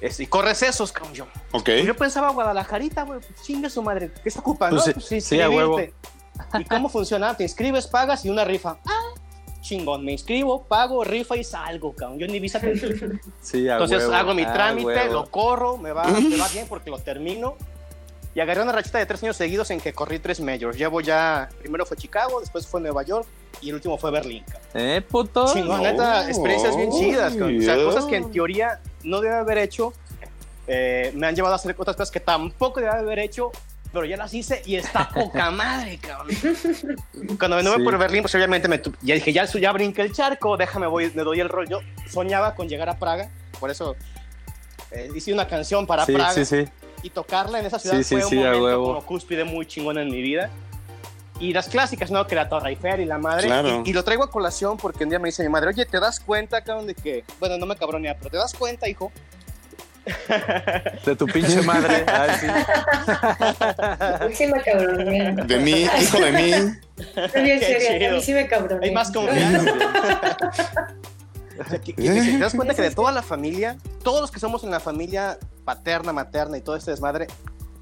[0.00, 1.12] Este, y corres esos, cabrón.
[1.14, 1.68] Yo, Ok.
[1.70, 4.68] y yo pensaba, Guadalajarita, güey, pues chingue su madre, ¿qué se ocupa?
[4.70, 5.80] Pues no, sí, pues sí, a huevo.
[5.80, 7.36] ¿Y cómo funciona?
[7.36, 8.78] Te inscribes, pagas y una rifa.
[8.86, 9.00] Ah,
[9.60, 12.20] chingón, me inscribo, pago, rifa y salgo, cabrón.
[12.20, 12.78] Yo ni visa pedí.
[13.42, 15.12] Sí, Entonces huevo, hago mi a trámite, huevo.
[15.14, 17.56] lo corro, me va, me va bien porque lo termino.
[18.38, 20.78] Y agarré una rachita de tres años seguidos en que corrí tres majors.
[20.78, 23.26] Llevo ya, primero fue Chicago, después fue Nueva York
[23.60, 24.44] y el último fue Berlín.
[24.74, 25.52] ¿Eh, puto?
[25.52, 25.90] Chingón, no.
[25.90, 27.32] neta, experiencias bien chidas.
[27.32, 27.58] cabrón.
[27.58, 27.84] O sea, Yeah.
[27.84, 29.92] cosas que en teoría no debe haber hecho.
[30.68, 33.50] eh, me han llevado a hacer otras cosas que tampoco debe haber hecho,
[33.92, 36.28] pero ya las hice y está poca madre, cabrón.
[37.40, 37.82] Cuando me Sí.
[37.82, 41.24] por Berlín, pues obviamente me ya dije, ya, ya brinqué el charco, déjame, voy, me
[41.24, 41.66] doy el rol.
[41.68, 43.96] Yo soñaba con llegar a Praga, por eso
[44.92, 46.64] eh, hice una canción para Sí, Praga sí, sí.
[47.02, 48.86] Y tocarla en esa ciudad Sí, sí, fue un sí, a momento huevo.
[48.86, 50.50] como cúspide muy chingón en mi vida.
[51.40, 52.26] Y las clásicas, ¿no?
[52.26, 53.46] Que la Torre Eiffel y la madre.
[53.46, 53.82] Claro.
[53.84, 56.00] Y, y lo traigo a colación porque un día me dice mi madre, oye, ¿te
[56.00, 57.24] das cuenta, cabrón, de que...
[57.38, 59.12] Bueno, no me cabronea, pero ¿te das cuenta, hijo?
[61.04, 62.04] De tu pinche madre.
[62.12, 62.46] Ay, sí.
[62.48, 65.32] A mí sí me cabronea.
[65.32, 66.50] De mí, hijo de mí.
[67.16, 68.80] Estoy bien Qué seria, a mí sí me cabronea.
[68.82, 69.72] Hay más confianza.
[71.84, 75.38] ¿Te das cuenta que de toda la familia, todos los que somos en la familia
[75.72, 77.26] paterna, materna y todo este desmadre,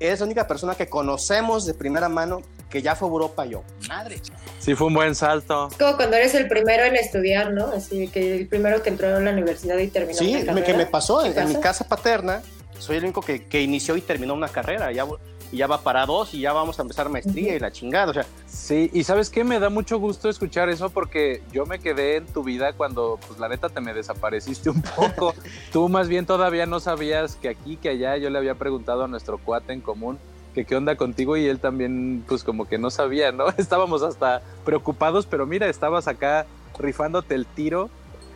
[0.01, 3.62] es la única persona que conocemos de primera mano que ya fue a Europa yo.
[3.88, 4.20] Madre.
[4.59, 5.68] Sí, fue un buen salto.
[5.70, 7.66] Es como cuando eres el primero en estudiar, ¿no?
[7.68, 10.66] Así que el primero que entró a la universidad y terminó Sí, una me- carrera.
[10.66, 12.42] que me pasó ¿Qué en, en mi casa paterna.
[12.81, 14.90] Soy el único que, que inició y terminó una carrera.
[14.90, 15.07] Ya,
[15.52, 18.11] y ya va para dos y ya vamos a empezar maestría y la chingada.
[18.11, 19.44] O sea, Sí, y ¿sabes qué?
[19.44, 23.38] Me da mucho gusto escuchar eso porque yo me quedé en tu vida cuando, pues
[23.38, 25.35] la neta, te me desapareciste un poco.
[25.72, 29.09] Tú más bien todavía no sabías que aquí, que allá, yo le había preguntado a
[29.09, 30.18] nuestro cuate en común
[30.52, 33.48] que qué onda contigo y él también, pues como que no sabía, ¿no?
[33.59, 36.46] Estábamos hasta preocupados, pero mira, estabas acá
[36.78, 37.88] rifándote el tiro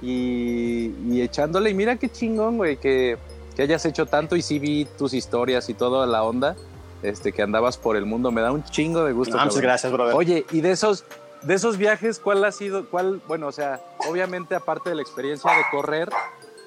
[0.03, 1.71] y, y echándole.
[1.71, 3.17] Y mira qué chingón, güey, que,
[3.57, 6.57] que hayas hecho tanto y sí vi tus historias y toda la onda.
[7.03, 9.37] Este, que andabas por el mundo, me da un chingo de gusto.
[9.37, 9.63] no, muchas cabrón.
[9.69, 10.15] gracias, brother.
[10.17, 11.05] Oye, y de esos,
[11.43, 15.51] de esos viajes, ¿cuál ha sido, cuál, bueno, o sea, obviamente aparte de la experiencia
[15.51, 16.11] de correr,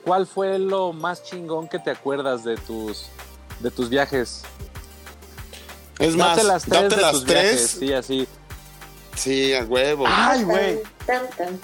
[0.03, 3.09] ¿cuál fue lo más chingón que te acuerdas de tus,
[3.59, 4.43] de tus viajes?
[5.99, 7.41] Es más, Date las tres date de las tus tres.
[7.43, 8.27] viajes, sí, así.
[9.15, 10.05] Sí, a huevo.
[10.07, 10.79] Ay, güey.
[11.05, 11.59] Tan, tan.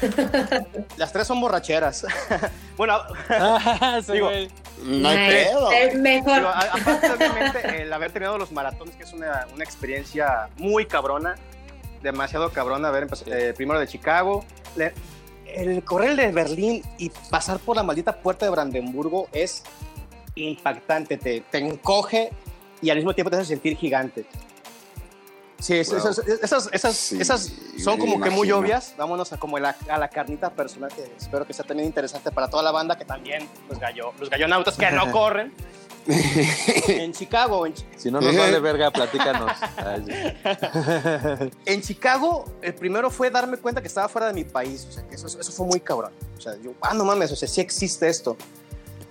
[0.96, 2.04] Las tres son borracheras.
[2.76, 2.98] bueno,
[4.04, 4.30] Sí, Digo,
[4.84, 5.72] no hay pedo.
[5.72, 6.34] Es mejor.
[6.36, 10.86] Digo, a- aparte, obviamente, el haber terminado los maratones, que es una, una experiencia muy
[10.86, 11.36] cabrona,
[12.02, 12.88] demasiado cabrona.
[12.88, 14.44] A ver, empezó- eh, primero de Chicago,
[14.76, 14.92] le-
[15.46, 19.62] el correr de Berlín y pasar por la maldita puerta de Brandenburgo es
[20.34, 22.30] impactante, te, te encoge
[22.82, 24.26] y al mismo tiempo te hace sentir gigante.
[25.60, 25.96] Sí, Wow.
[25.96, 27.50] esas, esas, esas, Sí, esas
[27.82, 28.94] son como que muy obvias.
[28.98, 32.48] Vámonos a como la, a la carnita personal que espero que sea también interesante para
[32.50, 35.52] toda la banda que también, los, gallo, los gallonautas que no corren.
[36.06, 39.50] en Chicago, en, Chi- Si no nos vale verga, platícanos.
[41.64, 44.86] En Chicago, el primero fue darme cuenta que estaba fuera de mi país.
[44.88, 46.12] O sea, que eso, eso fue muy cabrón.
[46.36, 48.36] O sea, yo, ah, no mames, o sea, sí existe esto.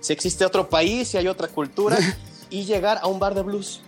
[0.00, 1.96] Sí existe otro país, sí hay otra cultura.
[2.50, 3.80] y llegar a un bar de blues,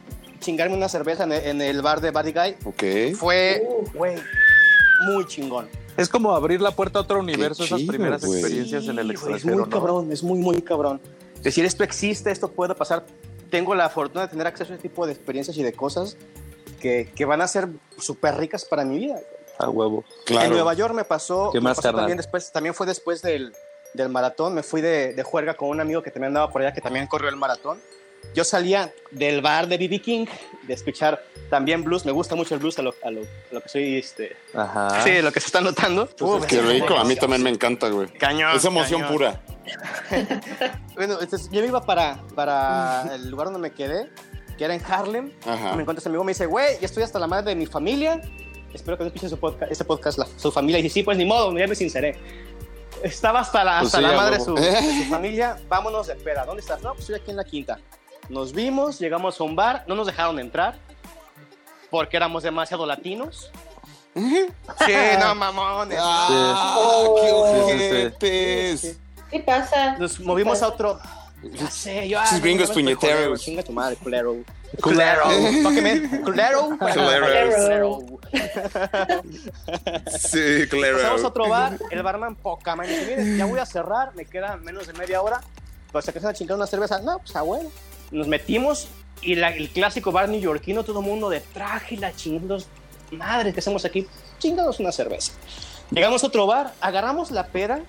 [0.47, 3.17] chingarme una cerveza en el, en el bar de Buddy Guy, Ok.
[3.19, 4.17] fue, güey,
[5.07, 5.69] muy chingón.
[5.97, 8.39] Es como abrir la puerta a otro universo, esas chido, primeras güey.
[8.39, 9.69] experiencias en el Sí, extranjero, Es muy ¿no?
[9.71, 11.01] cabrón, es muy, muy cabrón.
[11.43, 13.05] Decir esto existe, esto puede pasar.
[13.51, 16.17] Tengo la fortuna de tener acceso a este tipo de experiencias y de cosas
[16.81, 19.19] que, que van a ser súper ricas para mi vida.
[19.59, 20.05] A huevo.
[20.27, 20.47] Claro.
[20.47, 23.53] En Nueva York me pasó, ¿Qué me más, pasó también después, también fue después del,
[23.95, 26.73] del maratón, me fui de, de juerga con un amigo que también andaba por allá,
[26.73, 27.79] que también corrió el maratón.
[28.35, 30.01] Yo salía del bar de B.B.
[30.01, 30.27] King,
[30.67, 33.61] de escuchar también blues, me gusta mucho el blues, a lo, a lo, a lo
[33.63, 35.01] que soy, este, Ajá.
[35.03, 36.09] sí, lo que se está notando.
[36.21, 38.09] Uf, Qué rico, a mí también me encanta, güey.
[38.19, 38.55] Cañón.
[38.57, 39.15] Es emoción cañón.
[39.17, 39.41] pura.
[40.95, 44.09] Bueno, entonces yo me iba para, para el lugar donde me quedé,
[44.57, 45.33] que era en Harlem.
[45.47, 45.75] Ajá.
[45.75, 48.21] Me encuentro este amigo, me dice, güey, ya estoy hasta la madre de mi familia.
[48.73, 50.79] Espero que no escuchen su podcast, este podcast, la- su familia.
[50.79, 52.17] Y dice, sí, pues ni modo, ya me sinceré.
[53.03, 54.73] Estaba hasta la, Pues hasta sí, la a madre su, de
[55.05, 55.57] su familia.
[55.69, 56.45] Vámonos de peda.
[56.45, 56.83] ¿Dónde estás?
[56.83, 57.79] No, pues estoy aquí en la quinta.
[58.29, 60.77] Nos vimos, llegamos a un bar, no nos dejaron entrar
[61.91, 63.51] porque éramos demasiado latinos.
[64.87, 65.99] Sí, no mamones.
[66.01, 66.75] ¡Ah!
[66.79, 67.17] Oh.
[67.21, 67.85] ¡Qué Sí, sí, sí.
[67.93, 68.99] ojetes!
[69.31, 69.97] ¿Qué pasa?
[69.99, 70.99] Nos movimos a otro.
[71.43, 72.19] Ya sé, yo.
[72.19, 73.17] ah, Esos no, gringos puñeteros.
[73.19, 74.37] culero, Chinga tu madre, culero.
[74.81, 75.25] Culero.
[75.63, 76.79] Fucking Culero.
[76.79, 78.01] Culero.
[80.19, 82.87] Sí, Pasamos a otro bar, el barman poca man.
[82.89, 85.41] Dice, mire, ya voy a cerrar, me queda menos de media hora.
[85.93, 87.01] Pues se empiezan a chingar una cerveza.
[87.01, 87.69] No, pues ah, bueno.
[88.11, 88.89] Nos metimos
[89.23, 92.67] y la- el clásico bar neoyorquino, todo el mundo de traje la chingados.
[93.11, 94.07] Madre, ¿qué hacemos aquí?
[94.39, 95.33] Chingados una cerveza.
[95.91, 97.81] Llegamos a otro bar, agarramos la pera.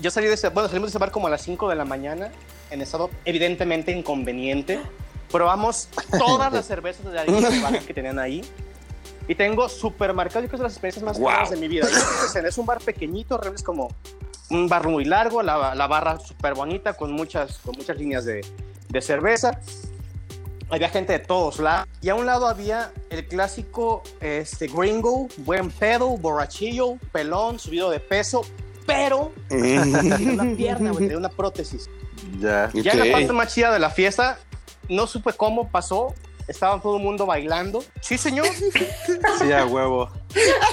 [0.00, 1.84] Yo salí de ese, bueno, salimos de ese bar como a las 5 de la
[1.84, 2.30] mañana,
[2.70, 4.78] en estado evidentemente inconveniente.
[5.30, 7.24] Probamos todas las cervezas de la
[7.86, 8.42] que tenían ahí.
[9.26, 11.26] Y tengo súper marcado, yo creo que es de las experiencias más Wow.
[11.28, 11.86] cabronas de mi vida.
[12.46, 13.88] Es, un bar pequeñito, es como
[14.50, 18.40] un bar muy largo, la, la barra súper bonita, con muchas, con muchas líneas de,
[18.88, 19.60] de cerveza.
[20.70, 21.88] Había gente de todos lados.
[22.02, 28.00] Y a un lado había el clásico este, gringo, buen pedo, borrachillo, pelón, subido de
[28.00, 28.42] peso,
[28.86, 29.82] pero tenía
[30.32, 31.88] una pierna, güey, tenía una prótesis.
[32.38, 32.70] Ya.
[32.74, 34.38] Ya en la parte más chida de la fiesta,
[34.88, 36.14] no supe cómo pasó.
[36.46, 37.84] Estaba todo el mundo bailando.
[38.00, 38.46] Sí, señor.
[39.38, 40.08] Sí, a huevo.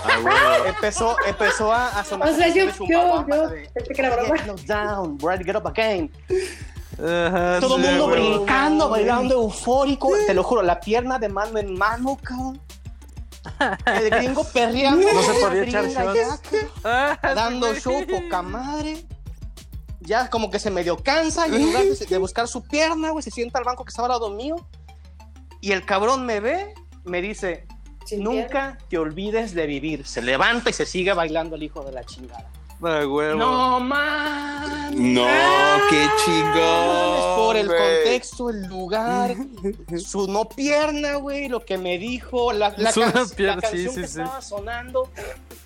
[0.03, 0.65] A huevo.
[0.67, 2.29] empezó, empezó a, a sonar.
[2.29, 4.37] O sea, yo, yo, yo, de, pensé que era broma.
[4.37, 6.09] Get knocked down, ready to get up again.
[6.97, 10.09] Ajá, Todo el sí, mundo brincando, bailando, eufórico.
[10.27, 12.61] Te lo juro, la pierna de mano en mano, cabrón.
[13.85, 15.07] El gringo perreando.
[15.13, 15.85] No se podía echar
[16.83, 19.05] Ah, Dando show, poca madre.
[19.99, 23.23] Ya como que se medio cansa y en lugar de, de buscar su pierna, güey,
[23.23, 24.55] se sienta al banco que estaba al lado mío.
[25.61, 27.65] Y el cabrón me ve, me dice,
[28.05, 30.05] Sin Nunca te olvides de vivir.
[30.05, 32.51] Se levanta y se sigue bailando el hijo de la chingada.
[32.81, 33.35] Ah, huevo.
[33.39, 35.13] No, man.
[35.13, 35.25] No,
[35.89, 37.35] qué chingón.
[37.37, 37.79] Por el güey.
[37.79, 39.35] contexto, el lugar,
[39.97, 43.55] su no pierna, güey, lo que me dijo, la, la, Su can- no la pierna,
[43.55, 44.19] sí, canción sí, que sí.
[44.21, 45.09] estaba sonando.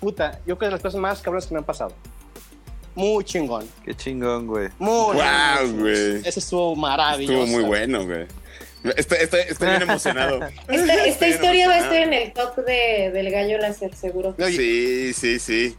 [0.00, 1.92] Puta, yo creo que es de las cosas más cabronas que me han pasado.
[2.94, 3.68] Muy chingón.
[3.84, 4.68] Qué chingón, güey.
[4.78, 5.80] Muy chingón.
[5.80, 6.16] güey.
[6.24, 7.44] Ese estuvo maravilloso.
[7.44, 8.26] Estuvo muy bueno, güey.
[8.96, 10.40] Estoy, estoy, estoy bien emocionado.
[10.68, 12.02] Esta, esta historia va a estar emocionado.
[12.02, 14.34] en el top de, del gallo láser, seguro.
[14.38, 15.76] Sí, sí, sí.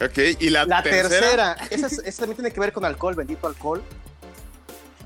[0.00, 3.46] Ok, y la, La tercera, esa, es- esa también tiene que ver con alcohol, bendito
[3.46, 3.82] alcohol.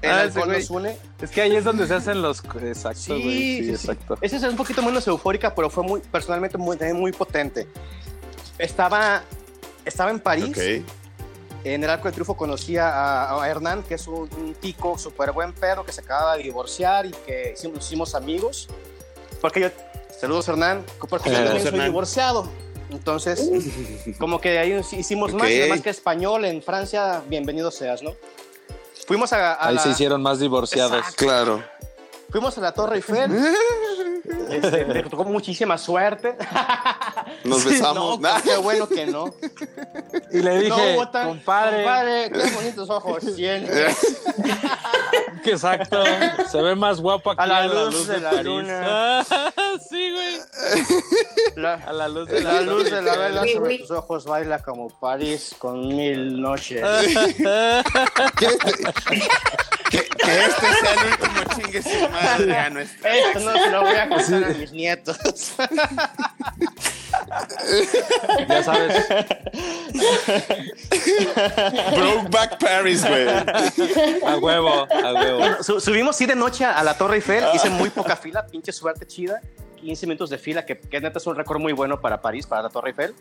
[0.03, 0.97] El Ah, alcohol nos une.
[1.21, 2.43] Es que ahí es donde se hacen los.
[2.63, 3.23] Exacto, Sí, güey.
[3.23, 3.71] Sí, sí, sí.
[3.71, 4.19] exacto.
[4.21, 7.69] Esa es un poquito menos eufórica, pero fue muy, personalmente muy, también muy potente.
[8.59, 9.23] Estaba,
[9.85, 10.51] estaba en París.
[10.51, 10.85] Ok.
[11.65, 15.31] En el Arco de Triunfo conocí a, a Hernán, que es un, un tico súper
[15.31, 18.69] buen pedo que se acaba de divorciar y que hicimos, hicimos amigos.
[19.41, 19.69] Porque yo,
[20.21, 22.51] saludos Hernán, porque yo también soy divorciado.
[22.93, 23.51] Entonces,
[24.19, 28.15] como que ahí hicimos más, además que español en Francia, bienvenido seas, ¿no?
[29.07, 30.99] Fuimos a, a Ahí la, se hicieron más divorciados.
[30.99, 31.25] Exacto.
[31.25, 31.65] Claro.
[32.31, 33.31] fuimos a la Torre Eiffel.
[34.49, 36.37] Este, me tocó muchísima suerte.
[37.45, 38.21] Nos No, besamos.
[38.21, 38.41] Nah.
[38.41, 39.33] qué bueno que no.
[40.31, 43.71] Y le dije, no tan- compadre, compadre, qué bonitos ojos tienes.
[45.43, 46.03] que exacto.
[46.51, 48.45] Se ve más guapo aquí A la luz de la París.
[48.45, 48.81] luna.
[48.85, 49.25] Ah,
[49.91, 50.39] sí, güey.
[51.57, 54.59] La, A la luz de la, la luz de la vela sobre tus ojos baila
[54.61, 56.83] como París con mil noches.
[56.83, 57.83] Este,
[59.93, 63.17] que, que este sea el último chingue su madre a nuestra.
[63.17, 65.19] Esto no se lo voy a contar a mis nietos.
[68.49, 69.07] Ya sabes.
[71.95, 73.29] Brokeback Paris, güey.
[74.27, 75.63] A huevo, a huevo.
[75.63, 79.07] Su- subimos sí de noche a la Torre Eiffel, hice muy poca fila, pinche suerte
[79.07, 79.41] chida.
[79.77, 82.63] 15 minutos de fila, que, que neta es un récord muy bueno para París, para
[82.63, 83.15] la Torre Eiffel.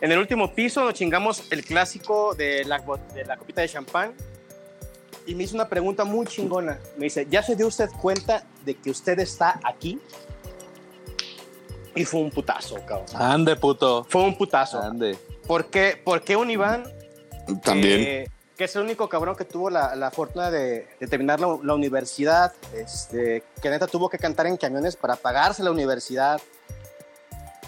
[0.00, 2.82] En el último piso nos chingamos el clásico de la,
[3.14, 4.14] de la copita de champán.
[5.28, 6.78] Y me hizo una pregunta muy chingona.
[6.96, 10.00] Me dice, ¿ya se dio usted cuenta de que usted está aquí?
[11.94, 13.06] Y fue un putazo, cabrón.
[13.14, 14.06] Ande, puto.
[14.08, 14.80] Fue un putazo.
[14.80, 15.18] Ande.
[15.46, 16.84] ¿Por qué, por qué un Iván
[17.62, 18.00] También.
[18.00, 21.58] eh, que es el único cabrón que tuvo la, la fortuna de, de terminar la,
[21.62, 26.40] la universidad, este, que neta tuvo que cantar en camiones para pagarse la universidad.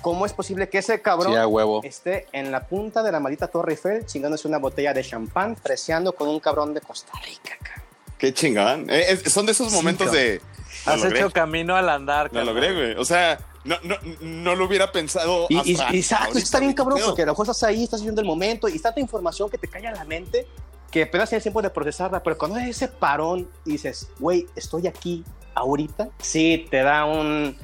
[0.02, 1.80] ¿Cómo es posible que ese cabrón Sí, huevo.
[1.84, 6.12] esté en la punta de la maldita Torre Eiffel chingándose una botella de champán, preciando
[6.14, 7.56] con un cabrón de Costa Rica?
[7.62, 7.84] cabrón?
[8.18, 8.88] Qué chingón.
[8.90, 10.22] Eh, es- son de esos Sí, momentos cabrón.
[10.24, 10.40] de.
[10.86, 11.18] Lo Has logré.
[11.18, 12.54] hecho camino al andar, Lo carnal.
[12.54, 12.94] logré, güey.
[12.96, 15.46] O sea, no, no, no lo hubiera pensado.
[15.50, 18.20] Y, hasta y exacto, está bien cabrón porque a lo mejor estás ahí, estás viviendo
[18.22, 20.46] el momento y está tanta información que te cae a la mente
[20.90, 24.88] que apenas tienes tiempo de procesarla, pero cuando hay ese parón y dices, güey, estoy
[24.88, 27.56] aquí ahorita, sí, te da un...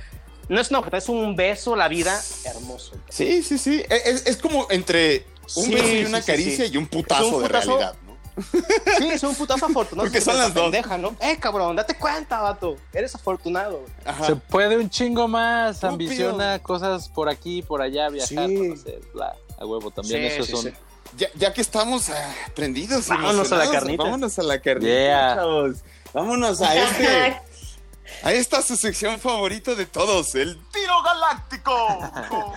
[0.48, 2.92] No es una objeto, es un beso, la vida, hermoso.
[3.08, 3.82] Sí, sí, sí.
[3.88, 6.72] Eh, Es, es como entre un Sí, beso y una sí, caricia sí.
[6.74, 8.16] y un putazo, de realidad, ¿no?
[8.98, 10.06] Sí, es un putazo afortunado.
[10.06, 10.64] Porque son las dos.
[10.64, 11.16] pendeja, ¿no?
[11.20, 12.76] Eh, cabrón, date cuenta, vato.
[12.92, 13.84] Eres afortunado.
[14.04, 14.26] Ajá.
[14.26, 15.82] Se puede un chingo más.
[15.84, 18.56] Ambiciona cosas por aquí, por allá, viajar, Sí.
[18.56, 19.34] conocer, bla.
[19.58, 20.70] A huevo, también Sí, eso sí, es un.
[20.70, 20.76] sí.
[21.16, 24.02] Ya, ya que estamos ah, prendidos, Vámonos a la carnita.
[24.04, 25.34] Vámonos a la carnita, Yeah.
[25.36, 25.76] chavos.
[26.12, 27.40] Vámonos a este.
[28.22, 31.72] A esta su sección favorita de todos, el tiro galáctico.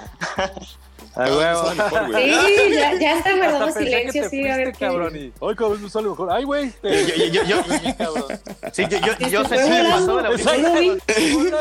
[1.16, 1.64] A Cada vez huevo.
[1.64, 2.34] sale mejor, güey.
[2.34, 2.40] Sí,
[2.76, 5.16] ya, ya pensé que silencio, te sí, a ver cabrón.
[5.16, 6.32] Y, Ay, cabrón, me sale mejor.
[6.32, 6.72] Ay, güey.
[6.84, 6.90] Yo,
[7.26, 7.44] yo, yo,
[8.00, 8.28] yo-
[8.72, 10.30] Sí, yo, yo, yo sé si me pasó de la.
[10.30, 10.40] Uno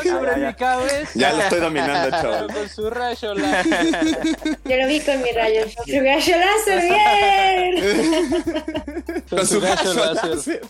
[0.02, 1.10] sobre mi cabeza.
[1.14, 2.52] Ya lo estoy dominando, chavos.
[2.52, 3.34] con su rayo.
[3.34, 5.64] Yo lo vi con mi rayo.
[5.86, 7.74] Su rayo láser, bien.
[9.30, 10.60] Con su rayo láser.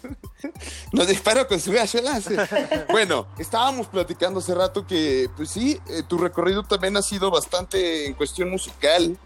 [0.93, 2.87] Nos disparó con su láser.
[2.91, 8.07] Bueno, estábamos platicando hace rato que, pues sí, eh, tu recorrido también ha sido bastante
[8.07, 9.17] en cuestión musical.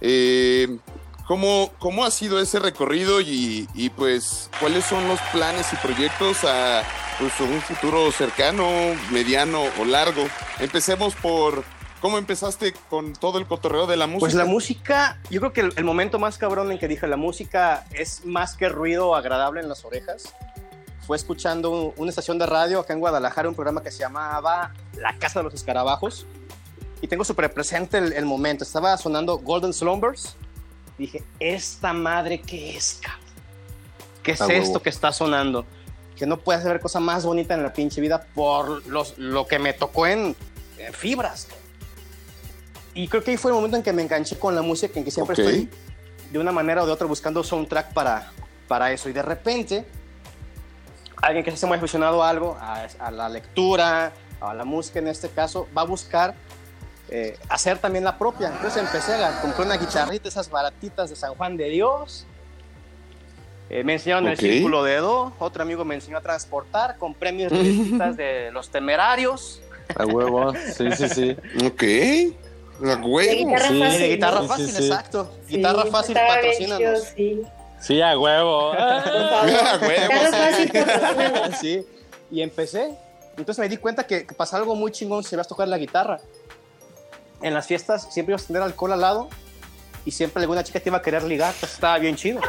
[0.00, 0.78] Eh,
[1.26, 6.44] ¿cómo, ¿Cómo ha sido ese recorrido y, y, pues cuáles son los planes y proyectos
[6.44, 6.82] a
[7.18, 8.68] pues, un futuro cercano,
[9.10, 10.26] mediano o largo?
[10.58, 11.64] Empecemos por
[12.00, 14.20] cómo empezaste con todo el cotorreo de la música.
[14.20, 17.16] Pues la música, yo creo que el, el momento más cabrón en que dije la
[17.16, 20.34] música es más que ruido agradable en las orejas.
[21.06, 24.72] Fue escuchando un- una estación de radio acá en Guadalajara, un programa que se llamaba
[24.96, 26.26] La Casa de los Escarabajos.
[27.02, 28.62] Y tengo súper presente el, el momento.
[28.64, 30.36] Estaba sonando Golden Slumbers.
[30.98, 33.20] Dije, ¿esta madre qué es, cabrón?
[34.22, 34.82] ¿Qué es A esto huevo.
[34.82, 35.64] que está sonando?
[36.16, 39.58] Que no puedes ver cosa más bonita en la pinche vida por los, lo que
[39.58, 40.36] me tocó en,
[40.76, 41.46] en fibras.
[41.46, 41.69] cabrón.
[42.94, 45.04] Y creo que ahí fue el momento en que me enganché con la música, en
[45.04, 45.38] que siempre Ok.
[45.38, 45.68] estoy
[46.30, 48.30] de una manera o de otra buscando soundtrack para,
[48.68, 49.08] para eso.
[49.08, 49.84] Y de repente,
[51.22, 55.08] alguien que se muy aficionado a algo, a, a la lectura, a la música en
[55.08, 56.34] este caso, va a buscar
[57.08, 58.48] eh, hacer también la propia.
[58.48, 62.26] Entonces empecé a comprar una guitarrita, esas baratitas de San Juan de Dios.
[63.68, 64.30] Eh, me enseñaron Ok.
[64.32, 68.68] el círculo de Do, otro amigo me enseñó a transportar, compré mis revestitas de los
[68.68, 69.60] temerarios,
[69.94, 70.52] A huevo.
[70.76, 71.36] Sí, sí, sí.
[71.64, 71.82] Ok.
[72.80, 73.18] La De huevo.
[73.18, 74.00] guitarra Sí, fácil.
[74.00, 74.86] de guitarra fácil, sí, sí.
[74.88, 75.30] exacto.
[75.46, 77.02] Sí, guitarra fácil, patrocínanos.
[77.16, 77.42] sí.
[77.80, 78.72] Sí, a huevo.
[78.78, 79.02] Ah.
[79.80, 80.68] A huevo, Guitarra sí.
[80.68, 81.58] fácil, patrocínanos.
[81.60, 81.86] Sí,
[82.30, 82.94] y empecé.
[83.36, 85.78] Entonces me di cuenta que, que pasa algo muy chingón si vas a tocar la
[85.78, 86.20] guitarra.
[87.42, 89.28] En las fiestas siempre ibas a tener alcohol al lado
[90.04, 92.40] y siempre alguna chica te iba a querer ligar, pues estaba bien chido.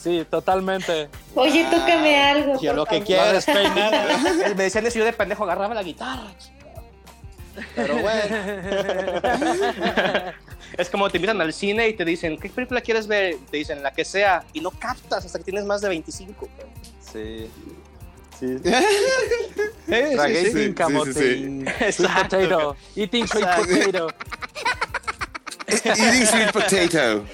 [0.00, 1.08] Sí, totalmente.
[1.34, 2.58] Oye, tócame algo.
[2.60, 3.06] Y a por lo que favor.
[3.06, 3.32] quieras.
[3.46, 4.04] despeinada.
[4.54, 6.30] Me decían eso y yo de pendejo agarraba la guitarra.
[7.74, 8.36] Pero bueno,
[10.78, 13.36] es como te invitan al cine y te dicen, ¿qué película quieres ver?
[13.50, 16.48] Te dicen, la que sea, y no captas hasta que tienes más de 25.
[17.12, 17.50] Sí.
[18.38, 18.56] Sí.
[19.84, 19.96] Sí,
[20.34, 21.12] sí, sí, camote.
[21.14, 22.38] sí, Sweet Exacto.
[22.38, 22.76] potato.
[22.96, 23.74] Eating sweet Exacto.
[23.74, 24.06] potato.
[25.84, 27.24] Eating sweet potato.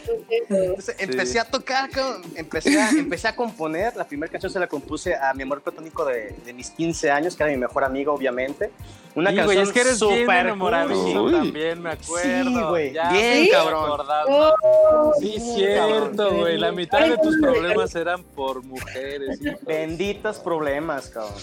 [0.48, 3.94] Entonces empecé a tocar, cabrón, empecé a, empecé a componer.
[3.96, 7.36] La primera canción se la compuse a mi amor platónico de, de mis 15 años,
[7.36, 8.70] que era mi mejor amigo, obviamente.
[9.14, 11.32] Una Sí, canción es que eres súper enamoradizo cool.
[11.32, 12.50] también, me acuerdo.
[12.50, 14.00] Sí, güey, bien, estoy cabrón.
[14.28, 16.56] Oh, Sí, Sí, cierto, güey.
[16.58, 19.40] La mitad de tus problemas eran por mujeres.
[19.66, 21.34] Benditos problemas, cabrón.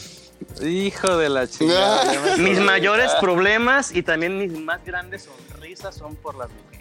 [0.62, 2.36] Hijo de la chingada.
[2.38, 6.75] Mis mayores problemas y también mis más grandes sonrisas son por las mujeres.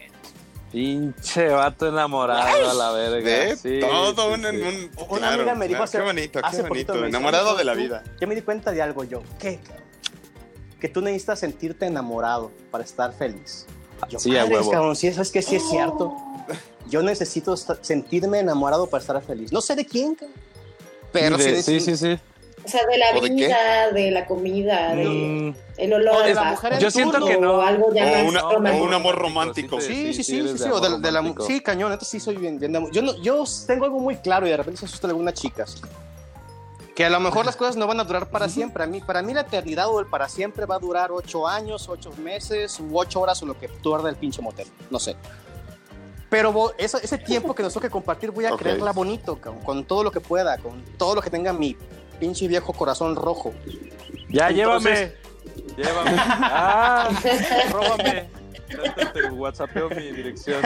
[0.74, 3.24] Pinche vato enamorado a la verga.
[3.24, 4.46] Ve, Sí, todo sí, un, sí.
[4.48, 7.08] un- Una claro, amiga me dijo claro, hace, qué bonito, hace qué poquito, bonito, dice,
[7.16, 8.02] enamorado "Oye, de la vida.
[8.20, 9.22] Yo me di cuenta de algo yo.
[9.38, 9.60] ¿Qué?
[10.80, 13.66] Que tú necesitas sentirte enamorado para estar feliz.
[14.08, 14.70] Yo, Sí, a "Madres, huevo".
[14.72, 16.12] cabrón, sí, sabes que sí es cierto.
[16.90, 19.52] Yo necesito sentirme enamorado para estar feliz.
[19.52, 20.36] No sé de quién, cabrón,
[21.12, 22.18] pero De- sí, sí, sí, sí.
[22.64, 26.20] O sea, de la ¿O de vida, de, la comida, de Mm, el olor O
[26.22, 27.26] de la mujer Yo siento turno.
[27.26, 27.54] que no.
[27.56, 28.84] O algo ya O una- romántico.
[28.84, 29.80] o un amor romántico.
[29.80, 32.08] Sí, Sí, sí, sí, sí, sí, de o de, amor de la, sí, cañón, entonces
[32.08, 32.90] sí soy bien, bien de amor.
[32.90, 35.82] Yo, no, yo, tengo algo muy claro y de repente se asustan algunas chicas.
[36.94, 38.84] Que a lo mejor las cosas no van a durar para siempre.
[38.84, 41.88] A mí, para mí la eternidad o el para siempre va a durar ocho años,
[41.88, 44.68] ocho meses, u ocho horas o lo que tarda el pinche motel.
[44.90, 45.16] No sé.
[46.30, 48.60] Pero eso- ese tiempo que nos toque compartir voy a Ok.
[48.60, 51.76] creerla bonito, cabrón, con todo lo que pueda, con todo lo que tenga mi
[52.18, 53.52] pinche viejo corazón rojo.
[54.28, 55.12] Ya, Entonces-
[55.76, 55.76] llévame.
[55.76, 56.10] Llévame.
[56.16, 57.10] Ah,
[57.72, 58.28] róbame.
[59.12, 60.60] Te whatsappeo mi dirección.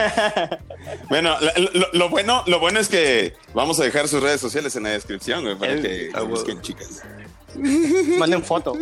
[1.09, 4.75] Bueno, lo, lo- lo bueno, lo bueno es que vamos a dejar sus redes sociales
[4.75, 7.03] en la descripción, güey, para El- que ah, lo busquen, chicas.
[8.17, 8.73] Manden foto.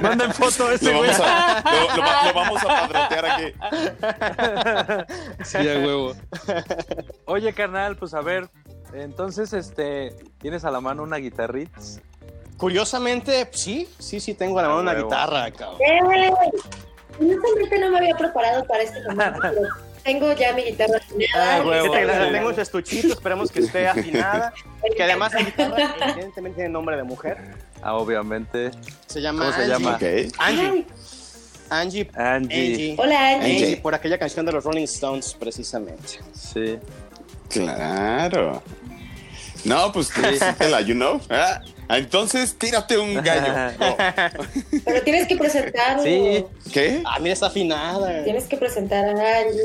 [0.00, 1.10] Manden foto a ese Lo güey.
[1.10, 3.52] vamos a, lo, lo va- lo vamos a padrotear aquí.
[5.44, 6.14] Sí, a huevo.
[7.26, 8.48] Oye, carnal, pues a ver.
[8.94, 11.80] Entonces, este, ¿tienes a la mano una guitarrita?
[12.56, 15.80] Curiosamente, sí, sí, sí, tengo a la mano una guitarra, cabrón.
[15.80, 16.30] ¡Eh!
[17.18, 19.62] Honestamente no me había preparado para este momento, pero
[20.04, 21.56] tengo ya mi guitarra afinada.
[21.56, 21.92] Ah, huevo.
[22.32, 24.52] Tengo su estuchito, esperemos que esté afinada.
[24.96, 27.38] Que además la guitarra evidentemente tiene nombre de mujer.
[27.82, 28.70] Ah, obviamente.
[29.06, 29.72] Se llama ¿Cómo se Angie.
[29.72, 29.92] llama?
[29.94, 30.30] Angie.
[30.38, 30.86] Angie.
[31.70, 32.10] Angie.
[32.14, 32.94] Angie.
[32.98, 33.28] hola.
[33.34, 33.76] Angie, Angie.
[33.76, 36.20] por aquella canción de los Rolling Stones, precisamente.
[36.32, 36.78] Sí.
[37.50, 38.62] Claro.
[39.64, 41.20] No, pues sí, sí te la, you know.
[41.28, 41.60] Ah,
[41.90, 43.74] entonces, tírate un gallo.
[43.80, 43.96] Oh,
[44.84, 46.02] Pero tienes que presentarlo.
[46.02, 46.44] Sí.
[46.72, 47.02] ¿Qué?
[47.04, 48.24] Ah, mira, está afinada.
[48.24, 49.60] Tienes que presentar a Angie.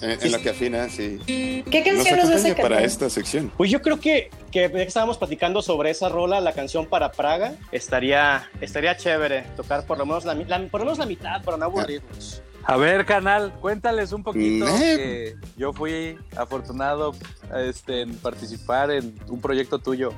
[0.00, 1.20] En, en lo que afina, sí.
[1.26, 3.52] ¿Qué Nos canción nos vas a para esta sección.
[3.56, 7.12] Pues yo creo que, que ya que estábamos platicando sobre esa rola, la canción para
[7.12, 11.40] Praga, estaría, estaría chévere tocar por lo menos la, la- por lo menos la mitad
[11.44, 12.42] para no aburrirnos.
[12.64, 17.12] A ver, canal, cuéntales un poquito que yo fui afortunado
[17.56, 20.12] este, en participar en un proyecto tuyo.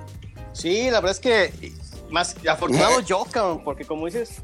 [0.53, 1.73] Sí, la verdad es que
[2.11, 4.43] más afortunado yo, cabrón, porque como dices,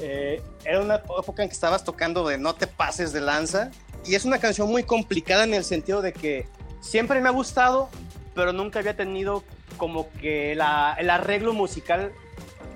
[0.00, 3.70] eh, era una época en que estabas tocando de No te pases de lanza
[4.06, 6.46] y es una canción muy complicada en el sentido de que
[6.80, 7.88] siempre me ha gustado,
[8.34, 9.42] pero nunca había tenido
[9.76, 12.12] como que la- el arreglo musical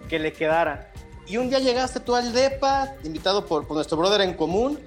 [0.09, 0.88] que le quedara.
[1.29, 4.79] Y un día llegaste tú al DEPA, invitado por, por nuestro brother en común,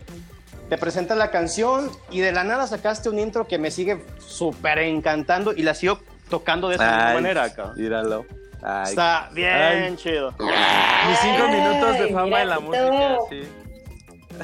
[0.69, 4.79] te presentas la canción y de la nada sacaste un intro que me sigue súper
[4.79, 7.75] encantando y la sigo tocando de esa Ay, manera, cabrón.
[7.77, 8.25] Míralo.
[8.63, 9.95] Ay, Está bien Ay.
[9.97, 10.31] chido.
[10.39, 13.41] mis cinco minutos de fama en la música, sí.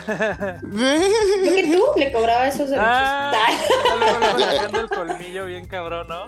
[0.05, 2.87] Que tú le cobraba esos derechos.
[2.87, 3.55] Ah, Ay,
[3.99, 6.27] luego, luego sacando el colmillo bien cabrón, ¿no?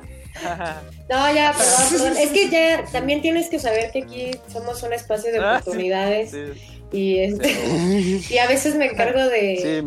[1.10, 2.18] No, ya, perdón, perdón.
[2.18, 5.62] Es que ya también tienes que saber que aquí somos un espacio de Ah, sí.
[5.62, 9.86] oportunidades Sí, y este y a veces me encargo de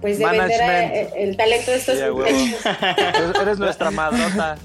[0.00, 0.94] pues de vender Management.
[0.94, 3.36] eh, el talento de estos muchachos.
[3.42, 4.56] Eres nuestra madrota.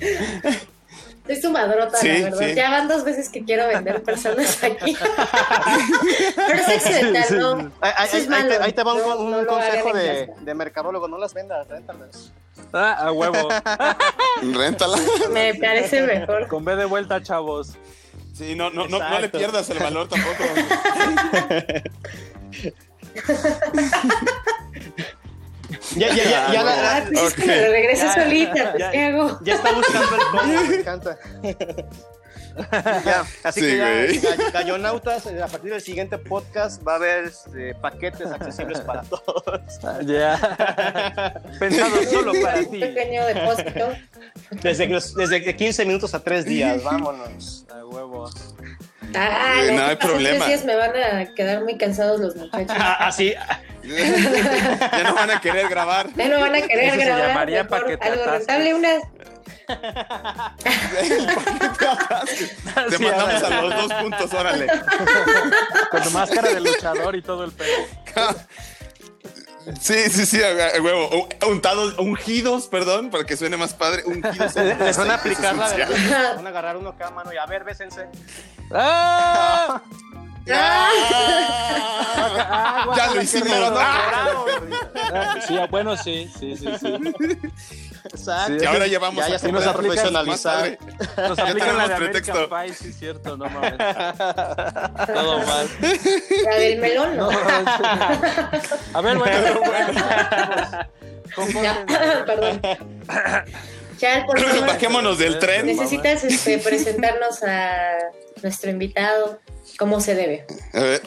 [1.29, 2.39] Es tu madrota, Sí, la verdad.
[2.39, 2.55] sí.
[2.55, 4.97] Ya van dos veces que quiero vender personas aquí.
[6.35, 7.71] Pero es accidental, ¿no?
[7.81, 11.07] Ahí, es te, ahí te va un, No- un no lo consejo de, de mercadólogo,
[11.07, 12.33] no las vendas, réntalas.
[12.73, 13.47] Ah, a huevo.
[14.41, 14.97] Réntala.
[15.31, 16.47] Me parece mejor.
[16.47, 17.73] Con B de vuelta, chavos.
[18.33, 20.43] Sí, no, no, no, no le pierdas el valor tampoco.
[25.95, 27.47] Ya, ya, ya, ya, la- Ah, pues es que ok.
[27.47, 28.91] me lo regreso Ya, solita, pues, ya.
[28.91, 29.39] ¿qué hago?
[29.43, 31.17] ya está buscando el cómo, me encanta.
[33.05, 37.25] Ya, así Sí, que ya, gallonautas, eh, a partir del siguiente podcast va a haber
[37.25, 39.61] este, paquetes accesibles para todos.
[39.83, 41.41] Ah, Ya.
[41.57, 42.79] Pensado solo para Un ti.
[42.79, 43.93] pequeño depósito.
[44.61, 47.65] Desde, los- desde 15 minutos a 3 días, vámonos.
[47.73, 48.29] A huevo.
[49.15, 50.45] Ah, no, no hay problema.
[50.45, 52.75] días me van a quedar muy cansados los muchachos.
[52.77, 53.33] Ah, Así,
[53.95, 56.07] ya no van a querer grabar.
[56.15, 57.27] Ya no van a querer Eso se grabar.
[57.27, 59.01] llamaría mejor paquete algo rentable, unas
[62.89, 64.67] Te Sí, mandamos a los dos puntos, órale.
[65.91, 67.73] Con tu máscara de luchador y todo el pelo.
[69.79, 70.39] Sí, sí, sí,
[70.81, 71.09] huevo.
[71.09, 74.03] Un- Untados, ungidos, perdón, para que suene más padre.
[74.05, 74.55] Ungidos.
[74.55, 76.35] en les van a aplicar la de esencial.
[76.37, 78.07] van a agarrar uno cada mano y a ver, bésense.
[78.73, 79.81] ¡Ah!
[80.51, 80.89] Ah,
[82.95, 83.49] ya lo hicimos.
[83.75, 86.87] Ah, Sí, bueno, sí, sí, sí, sí.
[88.05, 88.63] Exacto.
[88.63, 90.77] Y ahora ya vamos Ya, ya a se nos profesionalizar.
[91.17, 92.49] Nos Ya aplican la de pretexto.
[92.49, 93.73] Pie, sí, cierto, no mames.
[95.07, 95.69] Todo mal.
[96.45, 97.31] la del melón, ¿no?
[97.31, 97.39] No,
[98.93, 99.37] a ver, bueno,
[101.35, 101.85] ¿cómo- Ya,
[102.25, 102.61] perdón.
[103.97, 104.67] Chal, por favor.
[104.67, 105.65] Bajémonos del tren.
[105.65, 107.97] Necesitas este, presentarnos a
[108.41, 109.39] nuestro invitado
[109.79, 110.45] como se debe.
[110.73, 111.01] A ver,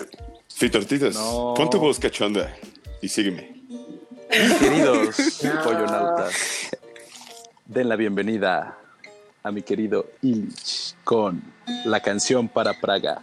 [0.53, 1.55] Fitortitas, No.
[1.57, 2.57] pon tu voz cachonda
[3.01, 3.55] y sígueme.
[4.59, 5.63] Queridos No.
[5.65, 6.35] pollonautas,
[7.67, 8.79] den la bienvenida
[9.45, 11.43] a mi querido Illich con
[11.85, 13.21] la canción para Praga.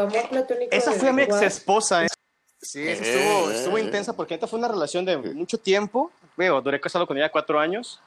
[0.00, 0.68] Amor platónico?
[0.72, 2.04] Esa fue a mi ex esposa.
[2.04, 2.08] ¿eh?
[2.62, 3.56] Sí, esa estuvo, Eh.
[3.56, 6.10] estuvo intensa porque esta fue una relación de mucho tiempo.
[6.36, 8.00] Veo, duré casado con ella cuatro años.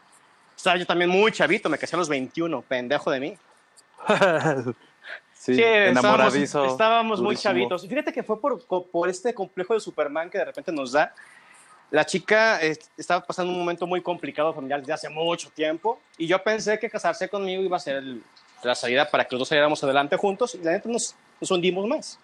[0.56, 3.38] Estaba yo también muy chavito, me casé a los 21, pendejo de mí.
[5.34, 6.44] sí, Sí, enamoradizo.
[6.66, 7.88] Estábamos, estábamos muy chavitos.
[7.88, 11.14] Fíjate que fue por, por este complejo de Superman que de repente nos da.
[11.92, 16.26] La chica eh, estaba pasando un momento muy complicado familiar desde hace mucho tiempo y
[16.26, 18.24] yo pensé que casarse conmigo iba a ser el-
[18.64, 21.14] la salida para que los dos saliéramos adelante juntos y la neta nos,
[21.44, 22.18] nos hundimos más.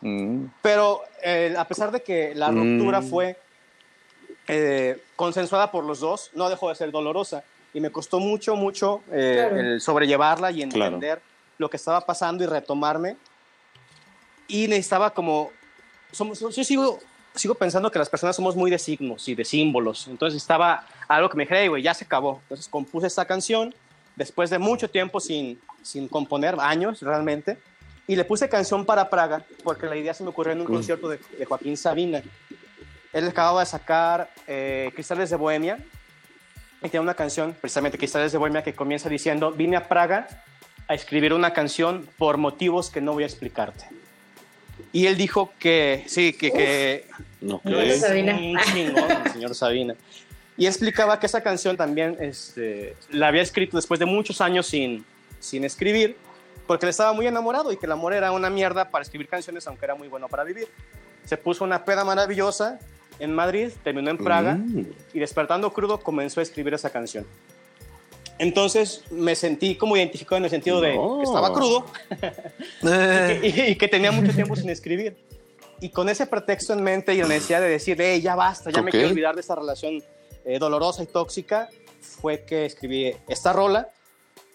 [0.00, 0.46] Mm.
[0.62, 2.56] Pero eh, a pesar de que la Mm.
[2.78, 3.38] ruptura fue
[4.48, 7.42] eh, consensuada por los dos, no dejó de ser dolorosa.
[7.74, 9.56] Y me costó mucho, mucho eh, Claro.
[9.60, 10.94] el sobrellevarla y Claro.
[10.96, 11.20] entender
[11.58, 13.16] lo que estaba pasando y retomarme.
[14.48, 15.50] Y necesitaba como...
[16.12, 16.98] Somos, yo sigo,
[17.34, 20.06] sigo pensando que las personas somos muy de signos y de símbolos.
[20.08, 22.38] Entonces estaba algo que me dije, "Hey, güey, ya se acabó.
[22.42, 23.74] Entonces compuse esta canción
[24.14, 27.58] después de mucho tiempo sin, sin componer, años realmente.
[28.06, 31.08] Y le puse canción para Praga porque la idea se me ocurrió en un concierto
[31.08, 32.22] de, de Joaquín Sabina.
[33.12, 35.78] Él acababa de sacar eh, Cristales de Bohemia
[36.82, 40.28] y tiene una canción, precisamente Cristales de Bohemia, que comienza diciendo, vine a Praga
[40.86, 43.86] a escribir una canción por motivos que no voy a explicarte.
[44.92, 47.06] Y él dijo que, sí, que, que
[47.42, 47.62] Ok.
[47.64, 48.34] Bueno, es Sabina.
[48.34, 49.94] un chingón, el señor Sabina.
[50.56, 55.04] Y explicaba que esa canción también este, la había escrito después de muchos años sin,
[55.38, 56.16] sin escribir,
[56.66, 59.66] porque le estaba muy enamorado y que el amor era una mierda para escribir canciones,
[59.66, 60.68] aunque era muy bueno para vivir.
[61.24, 62.78] Se puso una peda maravillosa
[63.18, 64.86] en Madrid, terminó en Praga Mm.
[65.14, 67.26] y despertando crudo comenzó a escribir esa canción.
[68.38, 71.18] Entonces me sentí como identificado en el sentido de No.
[71.18, 71.86] que estaba crudo
[72.82, 75.16] Eh, y, y que tenía mucho tiempo sin escribir.
[75.80, 78.82] Y con ese pretexto en mente y la necesidad de decir, hey, ya basta, ya
[78.82, 78.92] me Ok.
[78.92, 80.02] quiero olvidar de esta relación
[80.44, 81.68] eh, dolorosa y tóxica,
[82.00, 83.88] fue que escribí esta rola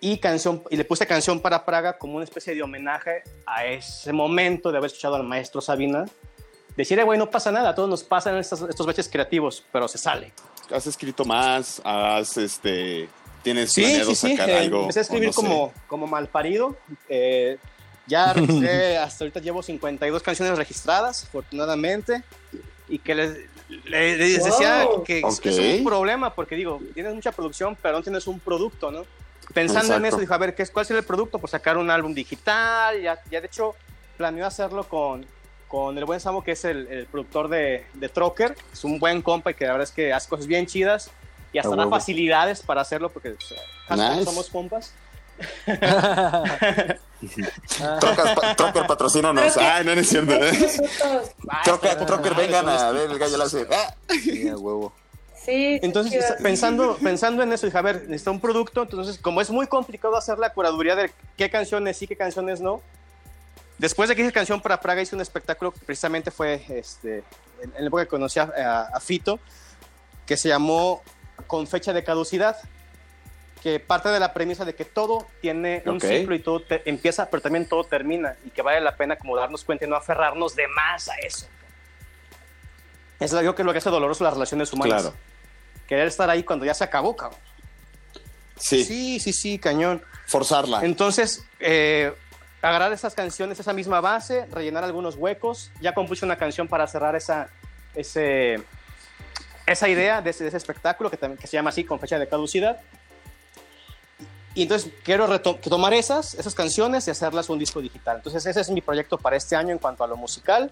[0.01, 4.11] y, canción, y le puse canción para Praga como una especie de homenaje a ese
[4.11, 6.05] momento de haber escuchado al maestro Sabina.
[6.75, 9.87] Decir, "Eh, güey, no pasa nada, a todos nos pasan estos, estos baches creativos, pero
[9.87, 10.33] se sale.
[10.73, 11.81] ¿Has escrito más?
[11.83, 13.07] ¿Has, este,
[13.43, 14.31] tienes Sí, planeado sí, sí.
[14.31, 14.81] sacar eh, algo?
[14.81, 15.35] empecé a escribir no sé.
[15.35, 16.75] como, como malparido.
[17.09, 17.57] Eh,
[18.07, 22.23] ya registré, hasta ahorita llevo 52 canciones registradas, afortunadamente.
[22.89, 23.37] Y que les,
[23.85, 25.03] le- les decía Wow.
[25.03, 28.39] que, es- que es un problema, porque digo, tienes mucha producción, pero no tienes un
[28.39, 29.03] producto, ¿no?
[29.53, 30.07] Pensando en Exacto.
[30.07, 31.39] eso, dijo, a ver, ¿qué es, ¿cuál será el producto?
[31.39, 33.01] Pues sacar un álbum digital.
[33.01, 33.75] Ya, ya de hecho,
[34.17, 35.25] planeó hacerlo con,
[35.67, 38.55] con el buen Samo, que es el, el productor de, de Trocker.
[38.71, 41.09] Es un buen compa y que la verdad es que hace cosas bien chidas.
[41.53, 43.57] Y hasta da facilidades para hacerlo, porque o sea,
[43.89, 44.25] hashtag Nice.
[44.25, 44.93] somos compas.
[47.99, 49.57] Trocas, pa- Trocker, patrocínanos.
[49.57, 50.33] Ay, no, no es cierto.
[50.33, 50.51] ¿eh?
[51.63, 53.67] Trocker, Trocker, vengan a ver el gallo láser.
[53.71, 53.93] Ah.
[54.57, 54.93] huevo.
[55.45, 55.79] Sí.
[55.79, 56.43] sí, Entonces, sí, está- sí.
[56.43, 58.83] pensando, pensando en eso, dije, a ver, necesita un producto.
[58.83, 62.81] Entonces, como es muy complicado hacer la curaduría de qué canciones sí, qué canciones no,
[63.77, 67.23] después de que hice canción para Praga, hice un espectáculo que precisamente fue este,
[67.61, 69.39] en, en la época que conocí a, a- a Fito,
[70.25, 71.01] que se llamó
[71.47, 72.55] Con fecha de caducidad,
[73.63, 76.03] que parte de la premisa de que todo tiene un Ok.
[76.03, 79.35] ciclo y todo te- empieza, pero también todo termina, y que vale la pena como
[79.35, 81.47] darnos cuenta y no aferrarnos de más a eso.
[83.19, 85.15] Es lo que lo que hace doloroso las relaciones humanas Claro.
[85.91, 87.37] Querer estar ahí cuando ya se acabó, cabrón.
[88.55, 90.01] Sí, Sí, sí, sí, cañón.
[90.25, 90.79] forzarla.
[90.85, 92.13] Entonces, eh,
[92.61, 95.69] agarrar esas canciones, esa misma base, rellenar algunos huecos.
[95.81, 97.49] Ya compuse una canción para cerrar esa,
[97.93, 98.63] ese,
[99.65, 102.17] esa idea de ese, de ese espectáculo que, también, que se llama así, con fecha
[102.17, 102.79] de caducidad.
[104.55, 108.15] Y entonces quiero tomar esas, esas canciones y hacerlas un disco digital.
[108.15, 110.71] Entonces ese es mi proyecto para este año en cuanto a lo musical.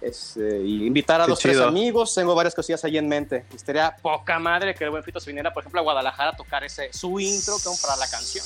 [0.00, 1.68] Es, eh, y invitar a Qué dos, tres chido.
[1.68, 2.14] amigos.
[2.14, 3.44] Tengo varias cosillas ahí en mente.
[3.54, 6.64] Estaría poca madre que el buen Fito se viniera, por ejemplo, a Guadalajara a tocar
[6.64, 8.44] ese, su intro como para la canción.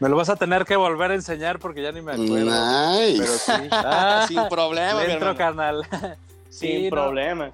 [0.00, 2.34] Me lo vas a tener que volver a enseñar porque ya ni me acuerdo.
[2.34, 2.50] Pero
[2.90, 3.38] Nice.
[3.38, 3.52] sí.
[3.70, 5.38] Ah, Sin problema, mi le entro, hermano.
[5.38, 5.86] carnal.
[6.50, 6.90] Sin Sí, no.
[6.90, 7.50] problema.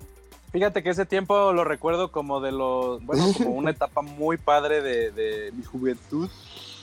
[0.53, 4.81] Fíjate que ese tiempo lo recuerdo como de los, bueno, como una etapa muy padre
[4.81, 6.31] de, de mi juventud.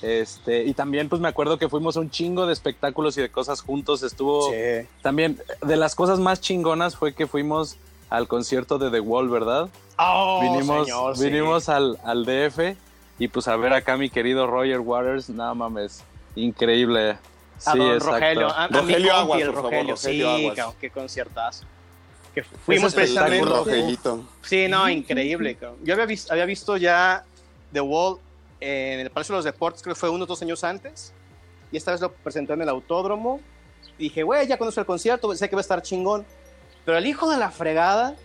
[0.03, 3.29] Este, y también pues me acuerdo que fuimos a un chingo de espectáculos y de
[3.29, 4.03] cosas juntos.
[4.03, 4.85] Estuvo Sí.
[5.01, 7.77] también de las cosas más chingonas fue que fuimos
[8.09, 9.69] al concierto de The Wall, ¿verdad?
[9.97, 11.23] Oh, vinimos señor, sí.
[11.25, 12.75] vinimos al, al DF
[13.17, 16.03] y pues a ver acá a mi querido Roger Waters, nada mames,
[16.35, 17.11] increíble.
[17.65, 18.11] A Sí, don exacto.
[18.11, 19.95] Rogelio, a, a mi Rogelio compi, Aguas, el por favor, Rogelio.
[19.95, 20.55] Rogelio sí, Aguas.
[20.57, 21.65] cabrón, qué conciertazo.
[22.35, 23.45] Que fuimos precisamente.
[23.45, 24.25] Rogelito.
[24.41, 25.55] Sí, no, increíble.
[25.55, 25.77] cabrón.
[25.83, 27.23] Yo había visto, había visto ya
[27.71, 28.17] The Wall
[28.63, 31.13] en el Palacio de los Deportes, creo que fue unos dos años antes.
[31.71, 33.39] Y esta vez lo presentó en el autódromo.
[33.97, 36.25] Dije, güey, ya conozco el concierto, sé que va a estar chingón.
[36.85, 38.15] Pero el hijo de la fregada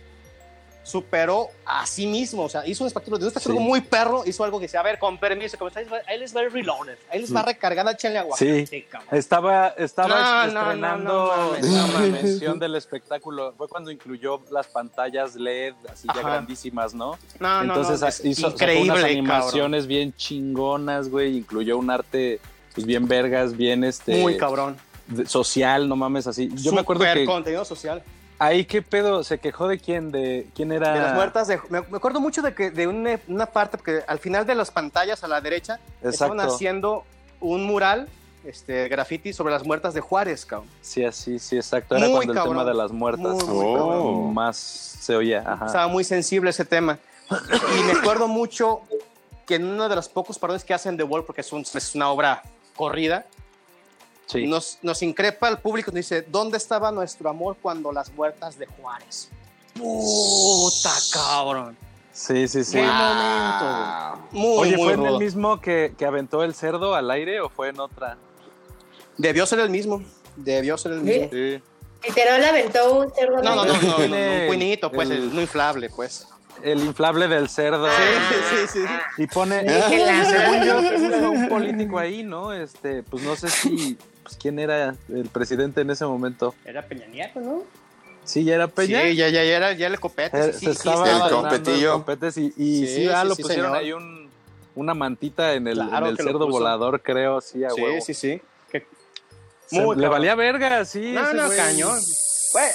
[0.83, 2.43] superó a sí mismo.
[2.43, 3.63] O sea, hizo un espectáculo, de un espectáculo Sí.
[3.63, 4.23] muy perro.
[4.25, 6.97] Hizo algo que decía, a ver, con permiso, como está, ahí les va el reloaded.
[7.11, 8.35] Ahí les va recargada, échenle agua.
[8.37, 8.65] Sí.
[9.11, 10.07] Estaba, estaba
[10.47, 12.03] No, no, estrenando no, no mames, mames.
[12.23, 13.53] dimensión del espectáculo.
[13.57, 16.29] Fue cuando incluyó las pantallas LED, así ya Ajá.
[16.29, 17.17] grandísimas, ¿no?
[17.39, 19.11] No, no, Entonces no, ah, hizo increíble, unas cabrón.
[19.11, 21.37] animaciones bien chingonas, güey.
[21.37, 22.39] Incluyó un arte
[22.73, 24.77] pues, bien vergas, bien este Muy cabrón.
[25.25, 26.49] social, no mames, así.
[26.55, 28.01] Yo me acuerdo que contenido social.
[28.39, 30.93] Ahí qué pedo, se quejó de quién, de quién era.
[30.93, 34.03] De las muertas, de- me, me acuerdo mucho de que de una, una parte, porque
[34.07, 37.03] al final de las pantallas a la derecha estaban haciendo
[37.41, 38.07] un mural,
[38.45, 40.69] este, graffiti sobre las muertas de Juárez, cabrón.
[40.81, 41.95] Sí, así, sí, exacto.
[41.95, 43.75] Era Muy cuando el tema de las muertas Muy, muy Oh.
[43.77, 44.33] cabrón.
[44.33, 45.43] más se oía.
[45.45, 45.65] Ajá.
[45.65, 46.97] Estaba muy sensible ese tema.
[47.29, 48.81] Y me acuerdo mucho
[49.45, 51.95] que en uno de los pocos parones que hacen The Wall, porque es, un- es
[51.95, 52.41] una obra
[52.75, 53.25] corrida,
[54.31, 54.47] sí.
[54.47, 58.65] nos, nos increpa al público, nos dice, ¿dónde estaba nuestro amor cuando las muertas de
[58.67, 59.29] Juárez?
[59.75, 61.77] Puta cabrón.
[62.11, 62.73] sí, sí, sí.
[62.77, 62.93] Qué Wow.
[62.93, 64.27] momento.
[64.31, 67.49] Muy, Oye, muy ¿fue en el mismo que, que aventó el cerdo al aire o
[67.49, 68.17] fue en otra?
[69.17, 70.01] Debió ser el mismo.
[70.35, 71.05] Debió ser el Sí.
[71.05, 71.29] mismo.
[71.31, 71.61] Sí.
[72.07, 73.41] Literal aventó un cerdo.
[73.43, 76.27] No, no, no, no, no, un puñito, pues, el- el, no inflable, pues.
[76.63, 77.87] El inflable del cerdo.
[77.89, 78.79] sí, sí.
[79.17, 82.51] Y pone, según yo, un político ahí, ¿no?
[82.53, 83.97] Este, pues no sé si,
[84.29, 86.53] pues, quién era el presidente en ese momento.
[86.65, 87.63] Era Peña Nieto, ¿no?
[88.23, 89.01] Sí, ya era Peña.
[89.01, 90.53] Sí, ya, ya, ya era ya el copete.
[90.53, 92.05] Sí, se sí, estaba el dando competillo.
[92.35, 93.77] y, y Sí, sí, ah, sí, lo sí, pusieron señor.
[93.77, 94.29] ahí un,
[94.75, 97.81] una mantita en el, Claro en el que lo cerdo volador, creo, sí, a sí,
[97.81, 98.01] huevo.
[98.01, 98.41] sí, sí.
[98.71, 98.85] Que-
[99.65, 100.11] Se- Muy le cabrón.
[100.11, 101.11] valía verga, sí.
[101.11, 101.99] No, ese no, güey cañón.
[102.53, 102.65] Güey,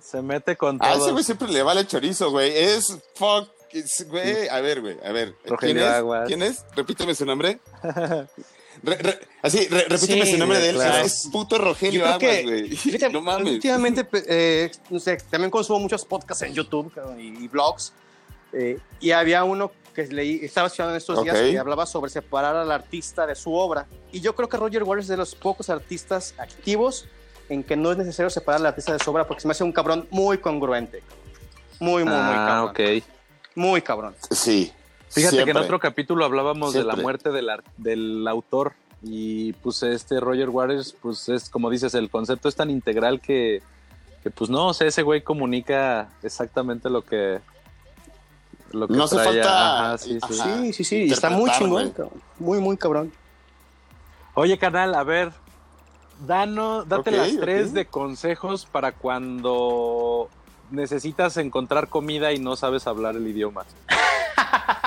[0.00, 1.12] Se mete con A ese todo.
[1.12, 2.56] güey siempre le vale chorizo, güey.
[2.56, 3.48] Es fuck.
[4.08, 5.34] güey, a ver, güey, a ver.
[5.58, 5.92] ¿Quién es?
[6.26, 6.64] ¿Quién es?
[6.76, 7.58] Repíteme su nombre.
[8.82, 10.74] Re- re- así, re- repíteme Sí, su nombre de él.
[10.76, 11.04] claro.
[11.04, 12.68] Es puto Rogelio Yo creo Aguas, güey.
[12.76, 13.52] Fíjate, No mames.
[13.54, 17.92] Últimamente, eh, no sé, también consumo muchos podcasts en YouTube y, y blogs.
[18.52, 21.42] eh, y había uno que leí, estaba estudiando en estos días Ok.
[21.50, 23.86] que hablaba sobre separar al artista de su obra.
[24.12, 27.06] Y yo creo que Roger Waters es de los pocos artistas activos
[27.48, 29.62] en que no es necesario separar al artista de su obra porque se me hace
[29.64, 31.02] un cabrón muy congruente.
[31.78, 32.98] Muy, muy, muy ah, cabrón.
[32.98, 33.04] ok.
[33.56, 34.16] Muy cabrón.
[34.30, 34.72] Sí.
[35.14, 40.18] Fíjate que en otro capítulo hablábamos de la muerte del, del autor y pues este
[40.20, 43.62] Roger Waters, pues es como dices, el concepto es tan integral que,
[44.22, 47.40] que, pues no, o sea, ese güey comunica exactamente lo que...
[48.72, 50.40] Lo que No hace falta- Ajá, sí, sí.
[50.40, 50.56] Ajá.
[50.62, 50.96] Sí, sí, sí.
[51.04, 51.90] y Está muy chingón.
[51.90, 52.22] cabrón.
[52.40, 53.12] Muy, muy cabrón.
[54.34, 55.30] Oye, canal, a ver,
[56.26, 60.28] danos, date las tres de consejos para cuando
[60.72, 63.64] necesitas encontrar comida y no sabes hablar el idioma.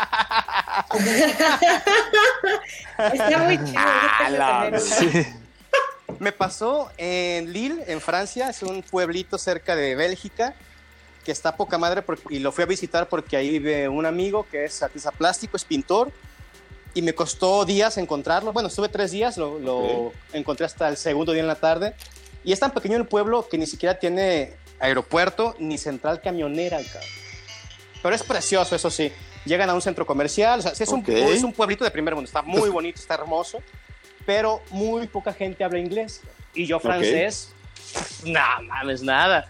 [3.14, 3.82] Está muy chido.
[4.26, 4.72] tener una.
[6.20, 10.56] Me pasó en Lille, en Francia, es un pueblito cerca de Bélgica,
[11.24, 14.48] que está poca madre, porque- y lo fui a visitar porque ahí vive un amigo
[14.50, 16.12] que es artista plástico, es pintor,
[16.94, 18.52] y me costó días encontrarlo.
[18.54, 20.14] Bueno, estuve tres días, lo, lo Ok.
[20.34, 21.94] encontré hasta el segundo día en la tarde,
[22.44, 27.10] y es tan pequeño el pueblo que ni siquiera tiene aeropuerto ni central camionera, cabrón.
[28.02, 29.12] Pero es precioso, eso sí.
[29.48, 31.08] Llegan a un centro comercial, o sea, es, Ok.
[31.08, 33.60] un, es un pueblito de primer mundo, está muy bonito, está hermoso,
[34.26, 36.22] pero muy poca gente habla inglés.
[36.54, 37.54] Y yo francés,
[38.26, 39.48] no mames, nada.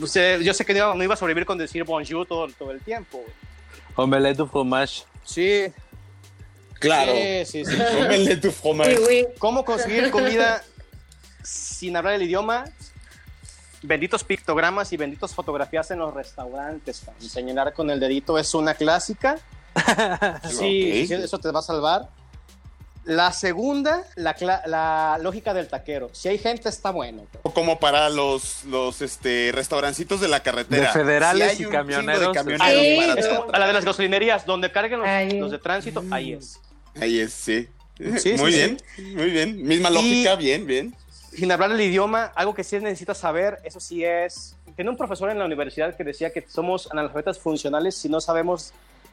[0.00, 2.48] O sea, yo sé que no iba, no iba a sobrevivir con decir bonjour todo,
[2.48, 3.22] todo el tiempo.
[3.96, 5.04] Omelette du fromage.
[5.24, 5.66] Sí,
[6.80, 7.12] Claro.
[7.12, 7.76] sí, sí, sí.
[7.98, 9.28] Tómenle tu fromage.
[9.38, 10.62] ¿Cómo conseguir comida
[11.42, 12.64] sin hablar el idioma?
[13.86, 17.02] Benditos pictogramas y benditos fotografías en los restaurantes.
[17.18, 19.36] Señalar con el dedito es una clásica.
[20.48, 21.08] Sí, Ok.
[21.08, 22.08] sí, eso te va a salvar.
[23.04, 26.08] La segunda, la, la lógica del taquero.
[26.12, 27.26] Si hay gente, está bueno.
[27.54, 30.86] Como para los, los este, restaurancitos de la carretera.
[30.86, 33.18] De federales Si hay y un camioneros, de camioneros Sí.
[33.18, 35.38] Es como la de las gasolinerías, donde carguen los, Ahí.
[35.38, 36.58] los de tránsito, ahí es.
[36.98, 37.68] Ahí es, sí.
[38.18, 38.78] Sí, muy sí, bien,
[39.16, 39.62] muy bien.
[39.62, 40.94] Misma lógica, bien, bien.
[41.36, 44.56] Sin hablar el idioma, algo que sí necesitas saber, eso sí es...
[44.76, 48.72] Tenía un profesor en la universidad que decía que somos analfabetas funcionales si no sabemos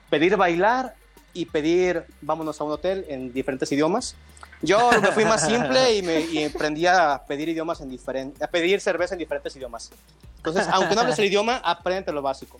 [0.09, 0.95] pedir bailar
[1.34, 4.15] y pedir vámonos a un hotel en diferentes idiomas.
[4.61, 8.47] Yo me fui más simple y, me, y aprendí a pedir idiomas en diferentes, a
[8.47, 9.91] pedir cerveza en diferentes idiomas.
[10.38, 12.59] Entonces, aunque no hables el idioma, aprende lo básico.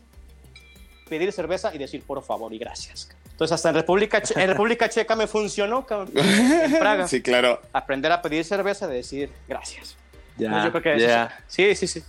[1.12, 3.10] Pedir cerveza y decir por favor y gracias.
[3.32, 6.10] Entonces, hasta en República, Che- en República Checa me funcionó, cabrón.
[6.16, 7.06] en Praga.
[7.06, 7.60] Sí, claro.
[7.74, 9.98] Aprender a pedir cerveza y decir gracias.
[10.38, 11.38] Ya, Yo creo que ya.
[11.48, 12.02] sí, sí, sí.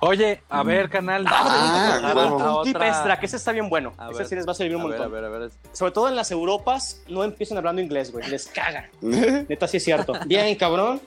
[0.00, 1.24] Oye, a ver, canal.
[1.28, 2.40] Ah, a- huevo.
[2.42, 3.92] a Un tip extra, que ese está bien bueno.
[3.98, 5.06] A ese ver, sí les va a servir un a ver, montón.
[5.16, 5.50] a ver, a ver.
[5.72, 8.28] Sobre todo en las Europas, no empiezan hablando inglés, güey.
[8.28, 8.88] Les caga.
[9.00, 10.14] Neta, sí es cierto.
[10.26, 11.00] Bien, cabrón.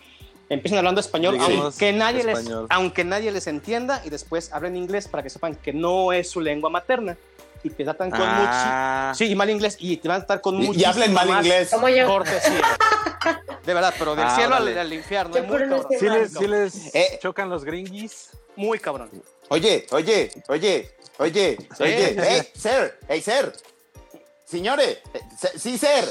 [0.50, 2.68] Empiezan hablando español, Digamos aunque nadie, les, español.
[2.70, 6.40] aunque nadie les entienda, y después hablen inglés para que sepan que no es su
[6.40, 7.18] lengua materna.
[7.64, 9.08] Y te tratan con Ah.
[9.12, 9.18] mucho.
[9.18, 9.78] Sí, y mal inglés.
[9.80, 10.78] Y te van a estar con mucho.
[10.80, 11.70] y hablen mal inglés.
[11.72, 12.06] Como yo.
[12.08, 12.62] Cortesía.
[13.66, 14.80] De verdad, pero del Ah, cielo al, órale.
[14.82, 15.34] al infierno.
[15.44, 15.88] Muy cabrón.
[15.98, 17.20] ¿Sí les, sí les Eh.
[17.22, 18.32] chocan los gringuis?
[18.58, 19.10] Muy cabrón.
[19.48, 23.54] Oye, oye, oye, oye, oye, hey, sir, hey, sir.
[24.46, 25.22] Signore, eh,
[25.58, 26.06] sí, ahí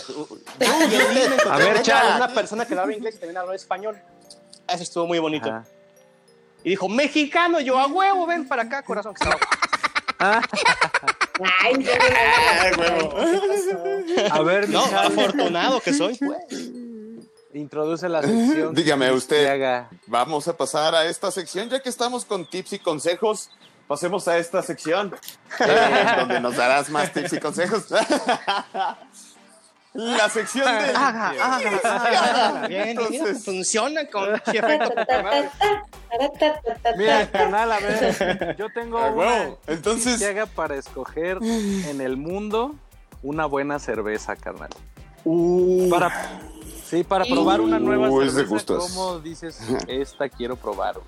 [0.59, 2.16] me encontré A ver, Chal.
[2.16, 4.00] una persona que habla inglés y también habla español.
[4.66, 5.48] Eso estuvo muy bonito.
[5.48, 5.64] Ajá.
[6.64, 9.14] Y dijo, mexicano, yo a huevo, ven para acá, corazón.
[9.14, 9.40] que estaba-
[11.60, 12.20] Ay, no, no, no,
[12.60, 13.16] Ay, no, huevo.
[13.16, 14.34] ¿qué pasó?
[14.34, 16.70] A ver, No, afortunado que soy, pues.
[17.54, 18.74] introduce la sección.
[18.74, 19.46] Dígame usted.
[19.48, 19.90] haga.
[20.06, 23.50] Vamos a pasar a esta sección, ya que estamos con tips y consejos.
[23.88, 25.14] Pasemos a esta sección,
[25.58, 27.84] eh, donde nos darás más tips y consejos.
[29.95, 30.93] La sección de...
[32.68, 34.28] Bien, mira, Entonces- funciona con.
[36.97, 38.57] Mira, canal, a ver.
[38.59, 39.59] Yo tengo Ah, una huevo.
[39.66, 42.74] Entonces- que haga para escoger en el mundo
[43.22, 44.70] una buena cerveza, carnal.
[45.90, 46.40] Para,
[46.84, 48.93] sí, para probar una nueva Uh, es de cerveza, gustos.
[48.93, 50.95] ¿cómo dices, esta quiero probar?
[50.97, 51.07] güey?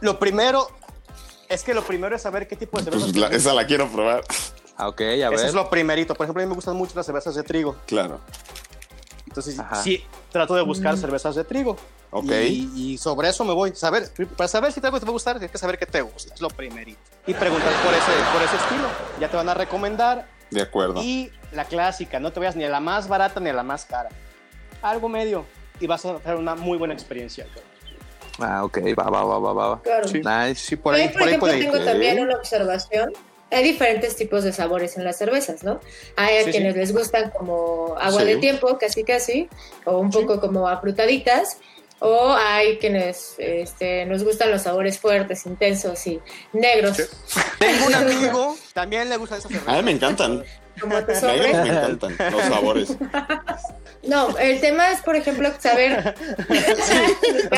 [0.00, 0.66] Lo primero,
[1.48, 3.04] es que lo primero es saber qué tipo de cerveza.
[3.06, 4.22] Pues la- esa la quiero probar.
[4.76, 5.46] Ah, ok, a Eso ver.
[5.46, 6.14] es lo primerito.
[6.14, 7.76] Por ejemplo, a mí me gustan mucho las cervezas de trigo.
[7.86, 8.20] Claro.
[9.26, 9.76] Entonces, Ajá.
[9.82, 11.76] sí, trato de buscar cervezas de trigo.
[12.10, 12.30] Ok.
[12.30, 13.74] Y, y sobre eso me voy.
[13.74, 16.34] Saber, para saber si te va a gustar, tienes que saber qué te gusta.
[16.34, 17.00] Es lo primerito.
[17.26, 18.88] Y preguntar por ese, por ese estilo.
[19.20, 20.26] Ya te van a recomendar.
[20.50, 21.00] De acuerdo.
[21.02, 23.86] Y la clásica, no te vayas ni a la más barata ni a la más
[23.86, 24.10] cara.
[24.82, 25.46] Algo medio.
[25.80, 27.46] Y vas a tener una muy buena experiencia.
[28.38, 29.82] Ah, ok, va, va, va, va, va.
[29.82, 30.08] Claro.
[30.08, 30.20] Sí.
[30.22, 30.54] Nice.
[30.56, 31.70] Sí, por ahí, por por ahí ejemplo, puede ir.
[31.70, 33.12] tengo también una observación.
[33.52, 35.80] Hay diferentes tipos de sabores en las cervezas, ¿no?
[36.16, 36.78] Hay a Sí, quienes sí.
[36.80, 38.26] les gustan como agua Sí.
[38.26, 39.48] de tiempo, casi casi,
[39.84, 41.58] o un poco como afrutaditas,
[42.00, 46.20] o hay quienes este, nos gustan los sabores fuertes, intensos y
[46.52, 46.96] negros.
[47.60, 49.72] Tengo un amigo, también le gusta esa cerveza.
[49.72, 50.42] A mí me encantan.
[50.80, 51.22] Como hombres.
[51.22, 52.96] me encantan los sabores.
[54.04, 56.16] No, el tema es, por ejemplo, saber.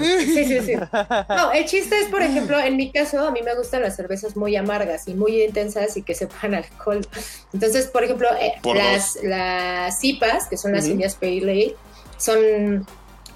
[0.00, 0.72] Sí, sí, sí.
[1.28, 4.36] No, el chiste es, por ejemplo, en mi caso, a mí me gustan las cervezas
[4.36, 7.06] muy amargas y muy intensas y que sepan alcohol.
[7.52, 10.92] Entonces, por ejemplo, eh, Por las, las IPAs, que son las Ujú.
[10.92, 11.76] Indias Pale Ale,
[12.16, 12.86] son,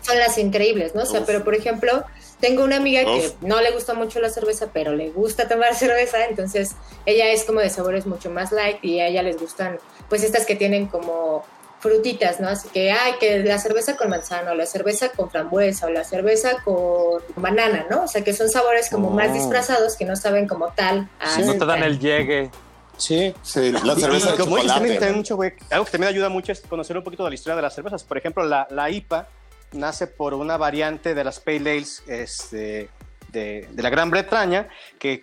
[0.03, 1.03] son las increíbles, ¿no?
[1.03, 1.27] O sea, Uf.
[1.27, 2.05] pero por ejemplo,
[2.41, 6.27] tengo una amiga que no le gusta mucho la cerveza, pero le gusta tomar cerveza,
[6.27, 6.73] entonces
[7.07, 10.45] ella es como de sabores mucho más light y a ella les gustan, pues estas
[10.45, 11.45] que tienen como
[11.85, 12.49] frutitas, ¿no?
[12.49, 16.03] Así que, ay, que la cerveza con manzana, o la cerveza con frambuesa, o la
[16.03, 18.05] cerveza con banana, ¿no?
[18.05, 19.11] O sea, que son sabores como Oh.
[19.11, 21.11] más disfrazados que no saben como tal.
[21.21, 22.51] a No te dan el llegue.
[22.97, 23.35] Sí.
[23.43, 25.39] Sí, la cerveza de Y como dices, también, mucho,
[25.71, 28.03] algo que también ayuda mucho es conocer un poquito de la historia de las cervezas.
[28.03, 29.29] Por ejemplo, la, la IPA
[29.73, 32.89] nace por una variante de las Pale Ales este,
[33.29, 34.69] de, de la Gran Bretaña
[34.99, 35.23] que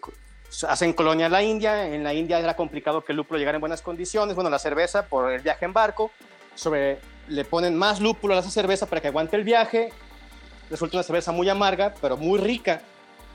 [0.68, 1.88] hacen colonia a la India.
[1.88, 4.36] En la India era complicado que el lúpulo llegara en buenas condiciones.
[4.36, 6.12] Bueno, la cerveza por el viaje en barco,
[6.56, 9.92] sobre, le ponen más lúpulo a esa cerveza para que aguante el viaje.
[10.70, 12.82] Resulta una cerveza muy amarga, pero muy rica.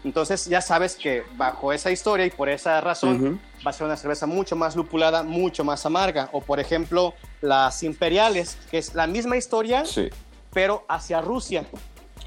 [0.04, 3.38] Entonces ya sabes que bajo esa historia y por esa razón Ujú.
[3.66, 6.28] va a ser una cerveza mucho más lupulada, mucho más amarga.
[6.32, 10.08] O por ejemplo, las imperiales, que es la misma historia, Sí.
[10.52, 11.64] pero hacia Rusia.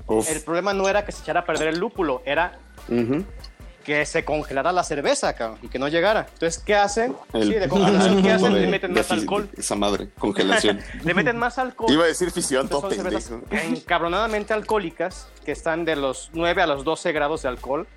[0.08, 0.30] Uf.
[0.30, 2.60] El problema no era que se echara a perder el lúpulo, era.
[3.90, 6.28] Que se congelara la cerveza, cabrón, y que no llegara.
[6.32, 7.16] Entonces, ¿qué hacen?
[7.34, 8.54] El- sí, de congelación, ¿qué hacen?
[8.54, 9.50] Le meten más alcohol.
[9.58, 10.80] Esa madre, congelación.
[11.04, 11.92] Le meten más alcohol.
[11.92, 13.42] Iba a decir fisión, todo pendejo.
[13.50, 17.88] encabronadamente alcohólicas, que están de los 9 a los 12 grados de alcohol,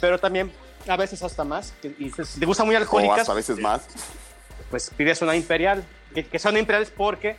[0.00, 0.52] pero también
[0.86, 1.72] a veces hasta más.
[1.98, 3.86] Y si te gustan muy O alcohólicas, hasta a veces más.
[4.70, 5.82] pues pides una imperial.
[6.14, 7.36] Que, que son imperiales porque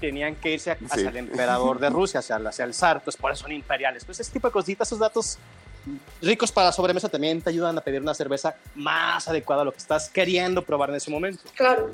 [0.00, 1.06] tenían que irse hacia Sí.
[1.06, 4.04] el emperador de Rusia, hacia, el- hacia el zar, entonces por eso son imperiales.
[4.06, 5.38] Pues ese tipo de cositas, esos datos
[6.22, 9.72] ricos para la sobremesa también te ayudan a pedir una cerveza más adecuada a lo
[9.72, 11.42] que estás queriendo probar en ese momento.
[11.54, 11.90] Claro.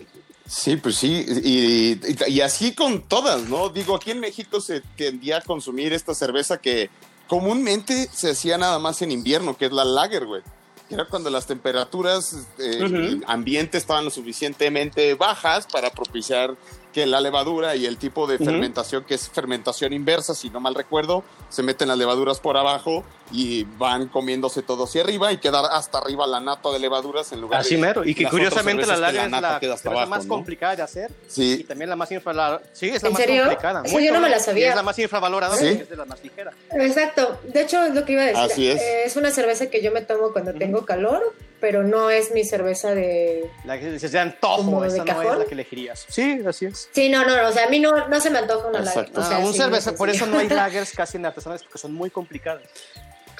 [0.49, 3.69] Sí, pues sí, y, y- y así con todas, ¿no?
[3.69, 6.89] Digo, aquí en México se tendía a consumir esta cerveza que
[7.27, 10.43] comúnmente se hacía nada más en invierno, que es la lager, güey.
[10.89, 16.57] que era cuando las temperaturas eh, ambiente estaban lo suficientemente bajas para propiciar
[16.97, 20.75] que la levadura y el tipo de fermentación, que es fermentación inversa, si no mal
[20.75, 25.67] recuerdo, se meten las levaduras por abajo y van comiéndose todo hacia arriba y quedar
[25.73, 28.03] hasta arriba la nata de levaduras en lugar Así de mero.
[28.03, 30.37] Y que curiosamente la lager es la abajo, más ¿no?
[30.37, 32.63] complicada de hacer y Sí, también la más infravalorada.
[32.73, 33.43] Sí, es la ¿En más serio?
[33.43, 33.83] complicada.
[33.85, 34.67] Eso yo no me la sabía.
[34.69, 35.67] Y es la más infravalorada ¿Sí?
[35.67, 36.55] es de las más ligeras.
[36.73, 38.41] Exacto, de hecho es lo que iba a decir.
[38.43, 38.81] Así es.
[38.81, 42.45] Eh, es una cerveza que yo me tomo cuando tengo calor, pero no es mi
[42.45, 43.51] cerveza de...
[43.65, 45.27] La que de antojo, ¿Como de esa no cajón?
[45.33, 46.07] es la que elegirías.
[46.09, 46.89] Sí, así es.
[46.93, 49.05] Sí, no, no, no, o sea, a mí no, no se me antoja una lager.
[49.05, 49.21] Exacto.
[49.21, 51.79] O sea, Ah, un sí, cerveza, por eso no hay lagers casi en artesanales porque
[51.79, 52.63] son muy complicadas.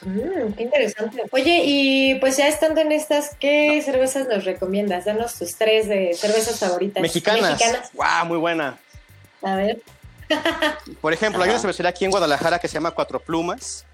[0.03, 1.23] Mm, qué interesante.
[1.31, 5.07] Oye, y pues ya estando en estas, ¿qué cervezas nos recomiendas?
[5.07, 7.01] Danos tus tres de cervezas favoritas.
[7.01, 7.53] Mexicanas.
[7.53, 7.91] Mexicanas.
[7.95, 8.79] Wow, muy buena.
[9.43, 9.81] A ver.
[11.01, 11.55] Por ejemplo, hay Ajá.
[11.55, 13.87] una cervecería aquí en Guadalajara que se llama Cuatro Plumas.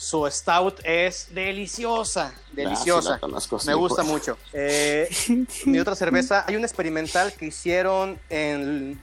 [0.00, 3.02] Su stout es deliciosa, Ah, deliciosa.
[3.02, 4.06] sí la conozco, sí, Me gusta pues.
[4.08, 4.38] mucho.
[4.52, 5.08] Eh,
[5.66, 9.02] mi otra cerveza, hay un experimental que hicieron en,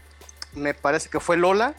[0.54, 1.74] me parece que fue Lola,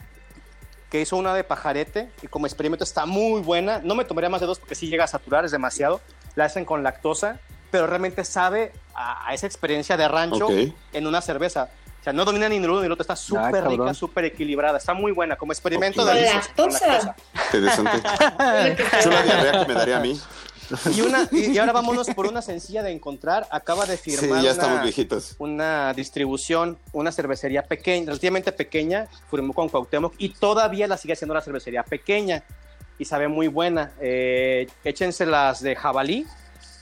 [0.91, 3.79] que hizo una de pajarete y como experimento está muy buena.
[3.83, 5.99] No me tomaría más de dos porque sí llega a saturar, es demasiado.
[6.35, 7.39] La hacen con lactosa,
[7.71, 10.47] pero realmente sabe a, a esa experiencia de rancho
[10.93, 11.69] en una cerveza.
[12.07, 14.93] Sea, no domina ni el uno ni el otro, está súper rica, súper equilibrada, está
[14.93, 15.35] muy buena.
[15.35, 16.13] Como experimento Ok.
[16.13, 17.15] de lactosa.
[17.51, 18.01] Interesante.
[19.03, 20.17] Chula diarrea que me daría a mí.
[20.95, 21.27] Y, una,
[21.59, 23.45] ahora vámonos por una sencilla de encontrar.
[23.51, 25.35] Acaba de Sí, firmar una, viejitos.
[25.39, 31.33] una distribución, una cervecería pequeña, relativamente pequeña, firmó con Cuauhtémoc y todavía la sigue haciendo
[31.33, 32.41] la cervecería pequeña
[32.97, 33.91] y sabe muy buena.
[33.99, 36.25] Eh, échense las de jabalí.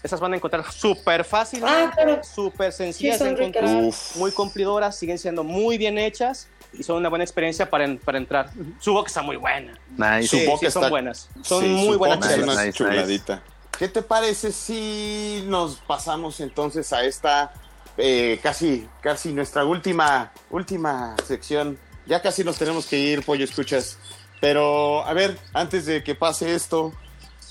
[0.05, 2.21] Esas van a encontrar súper fácilmente, Ah, claro.
[2.23, 4.11] súper sencillas Sí, de ricas.
[4.15, 8.19] muy cumplidoras, siguen siendo muy bien hechas y son una buena experiencia para, en- para
[8.19, 8.51] entrar.
[8.79, 9.73] Su boca está muy buena.
[9.97, 10.27] Nice.
[10.27, 11.27] Su Sí, boca sí, son está- buenas.
[11.41, 13.41] Son Sí, muy buenas Nice, chuladita.
[13.79, 17.51] ¿Qué te parece si nos pasamos entonces a esta
[17.97, 21.79] eh, casi, casi nuestra última, última sección?
[22.05, 23.97] Ya casi nos tenemos que ir, pollo escuchas.
[24.39, 26.93] Pero a ver, antes de que pase esto,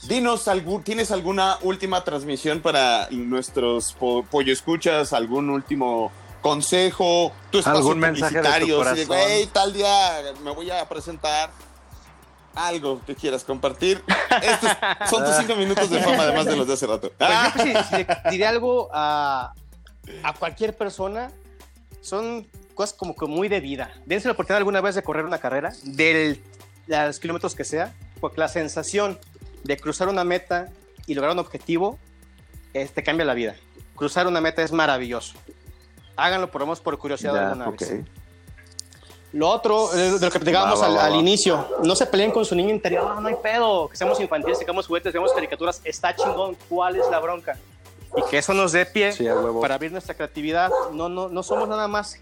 [0.09, 5.13] dinos, algún, ¿tienes alguna última transmisión para nuestros po- pollo escuchas?
[5.13, 7.33] ¿Algún último consejo?
[7.51, 9.07] ¿Tu espacio ¿Algún mensaje de tu corazón?
[9.07, 11.51] "Güey, tal día me voy a presentar
[12.55, 14.03] algo que quieras compartir.
[14.43, 14.71] Estos
[15.11, 17.11] son tus cinco minutos de fama, además de los de hace rato.
[17.19, 19.53] Pues Ah, yo pues, si, si le diré algo a,
[20.23, 21.33] a cualquier persona,
[22.01, 23.93] son cosas como que muy de vida.
[24.07, 26.41] Dense la oportunidad alguna vez de correr una carrera, de
[26.87, 29.19] los kilómetros que sea, porque la sensación
[29.65, 30.69] de cruzar una meta
[31.07, 31.99] y lograr un objetivo
[32.73, 33.57] eh, te cambia la vida.
[33.97, 35.35] Cruzar una meta es maravilloso.
[36.17, 37.81] Háganlo por lo menos por curiosidad Ya, alguna ok.
[37.81, 38.05] vez.
[39.33, 42.55] Lo otro, eh, de lo que platicábamos al, al inicio, no se peleen con su
[42.55, 46.57] niño interior, no hay pedo, que seamos infantiles, que hagamos juguetes, veamos caricaturas, está chingón,
[46.69, 47.59] ¿cuál es la bronca?
[48.17, 49.27] Y que eso nos dé pie Sí,
[49.61, 50.71] para abrir nuestra creatividad.
[50.93, 52.21] No, no, no somos nada más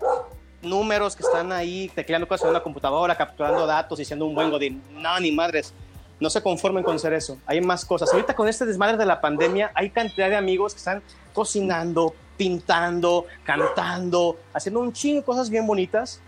[0.62, 4.51] números que están ahí tecleando cosas en una computadora, capturando datos y siendo un buen
[4.51, 4.82] godín.
[4.93, 5.74] No, ni madres.
[6.23, 7.37] No se conformen con ser eso.
[7.47, 8.12] Hay más cosas.
[8.12, 11.03] Ahorita con este desmadre de la pandemia, hay cantidad de amigos que están
[11.35, 16.20] cocinando, pintando, cantando, haciendo un chingo de cosas bien bonitas.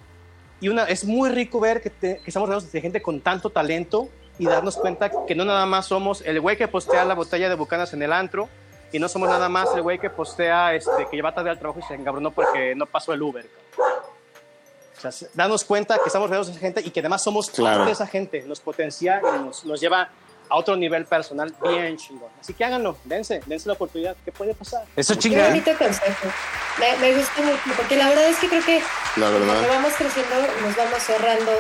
[0.61, 3.51] Y una, es muy rico ver que, te- que estamos rodeados de gente con tanto
[3.51, 7.49] talento y darnos cuenta que no nada más somos el güey que postea la botella
[7.49, 8.49] de bucanas en el antro
[8.93, 11.79] y no somos nada más el güey que postea, este, que lleva tarde al trabajo
[11.79, 13.47] y se encabronó porque no pasó el Uber.
[15.07, 17.51] O sea, se- darnos cuenta que estamos rodeados de esa gente y que además somos
[17.51, 17.77] Claro.
[17.79, 18.43] parte de esa gente.
[18.47, 20.09] Nos potencia y nos, nos lleva
[20.49, 22.29] a otro nivel personal bien chingón.
[22.41, 24.17] Así que háganlo, dense, dense la oportunidad.
[24.25, 24.85] ¿Qué puede pasar?
[24.97, 25.49] Eso Qué chinga.
[25.49, 26.29] bonito consejo.
[26.79, 28.81] Me, me gustó mucho, porque la verdad es que creo que
[29.17, 31.51] la cuando vamos creciendo nos vamos cerrando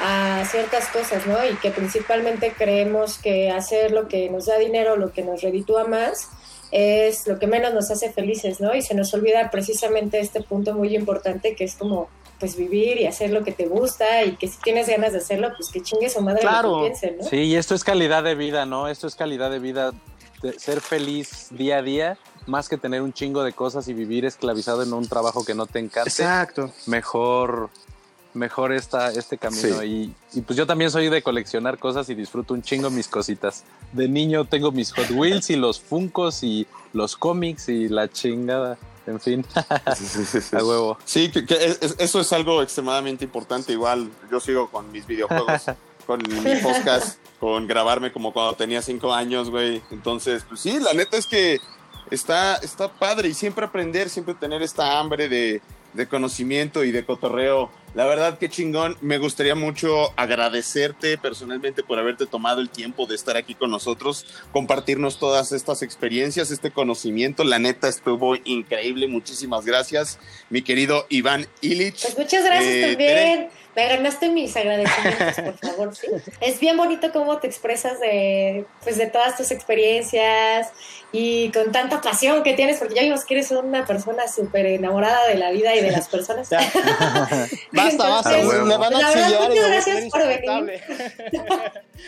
[0.00, 1.44] a ciertas cosas, ¿no?
[1.44, 5.84] Y que principalmente creemos que hacer lo que nos da dinero, lo que nos reditúa
[5.84, 6.28] más,
[6.72, 8.74] es lo que menos nos hace felices, ¿no?
[8.74, 12.08] Y se nos olvida precisamente este punto muy importante que es como
[12.40, 15.50] pues vivir y hacer lo que te gusta y que si tienes ganas de hacerlo,
[15.56, 16.76] pues que chingue su madre lo Claro.
[16.82, 17.24] que piensen, ¿no?
[17.28, 18.88] Sí, y esto es calidad de vida, ¿no?
[18.88, 19.92] Esto es calidad de vida,
[20.42, 24.24] de ser feliz día a día, más que tener un chingo de cosas y vivir
[24.24, 26.10] esclavizado en un trabajo que no te encante.
[26.10, 26.70] Exacto.
[26.86, 27.70] Mejor,
[28.34, 29.82] mejor esta, este camino.
[29.82, 33.64] Y, y pues yo también soy de coleccionar cosas y disfruto un chingo mis cositas.
[33.92, 38.76] De niño tengo mis Hot Wheels y los Funcos y los cómics y la chingada.
[39.06, 39.44] En fin,
[39.96, 40.56] Sí, sí, sí, sí.
[40.56, 40.96] a huevo.
[41.04, 43.72] Sí, que, que es- es- eso es algo extremadamente importante.
[43.72, 45.62] Igual yo sigo con mis videojuegos,
[46.06, 49.82] con mi podcast, con grabarme como cuando tenía cinco años, güey.
[49.90, 51.60] Entonces, pues sí, la neta es que
[52.10, 55.60] está, está padre y siempre aprender, siempre tener esta hambre de,
[55.94, 57.70] de conocimiento y de cotorreo.
[57.94, 63.14] La verdad que chingón, me gustaría mucho agradecerte personalmente por haberte tomado el tiempo de
[63.14, 67.44] estar aquí con nosotros, compartirnos todas estas experiencias, este conocimiento.
[67.44, 70.18] La neta estuvo increíble, muchísimas gracias,
[70.50, 72.02] mi querido Iván Illich.
[72.02, 73.48] Pues muchas gracias Eh, también.
[73.76, 76.06] Me ganaste mis agradecimientos, por favor, ¿sí?
[76.40, 80.68] Es bien bonito cómo te expresas de, pues, de todas tus experiencias
[81.12, 85.26] y con tanta pasión que tienes, porque ya vimos que eres una persona súper enamorada
[85.26, 86.48] de la vida y de las personas.
[87.72, 90.82] Basta, basta, Entonces, me van a la verdad, muchas gracias por venir.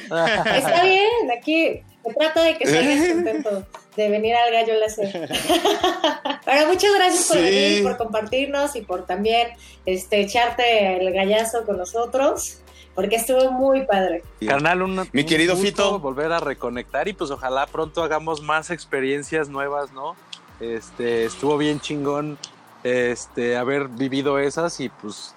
[0.56, 5.28] Está bien, aquí se trata de que salgas contento de venir al gallo láser.
[6.44, 7.42] Pero muchas gracias por Sí.
[7.42, 9.48] venir, por compartirnos y por también
[9.84, 12.60] este, echarte el gallazo con nosotros,
[12.94, 14.22] porque estuvo muy padre.
[14.46, 15.98] Carnal, un, Mi un querido gusto Fito.
[16.00, 20.14] volver a reconectar y pues ojalá pronto hagamos más experiencias nuevas, ¿no?
[20.60, 22.38] Este, estuvo bien chingón
[22.84, 25.34] este, haber vivido esas y pues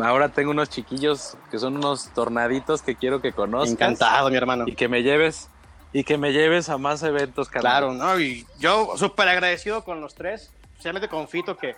[0.00, 3.72] ahora tengo unos chiquillos que son unos tornaditos que quiero que conozcas.
[3.72, 4.64] Encantado, mi hermano.
[4.66, 5.48] Y que me lleves
[5.92, 7.48] y que me lleves a más eventos.
[7.48, 8.18] Claro, ¿no?
[8.18, 11.76] Y yo súper agradecido con los tres, especialmente con Fito, que,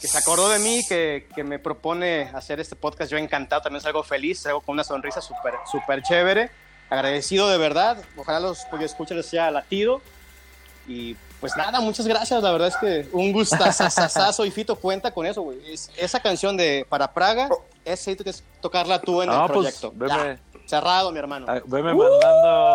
[0.00, 3.10] que se acordó de mí, que, que me propone hacer este podcast.
[3.10, 6.50] Yo encantado, también salgo feliz, salgo con una sonrisa súper súper chévere.
[6.90, 8.02] Agradecido de verdad.
[8.16, 10.02] Ojalá los pues, escuchen les sea latido.
[10.86, 12.42] Y pues nada, muchas gracias.
[12.42, 15.58] La verdad es que un gustazazazazo y Fito cuenta con eso, güey.
[15.70, 17.50] Es- esa canción de Para Praga,
[17.84, 19.92] es que es tocarla tú en No, el pues proyecto.
[19.94, 21.46] veme, Ya, cerrado, mi hermano.
[21.66, 22.74] veme mandando,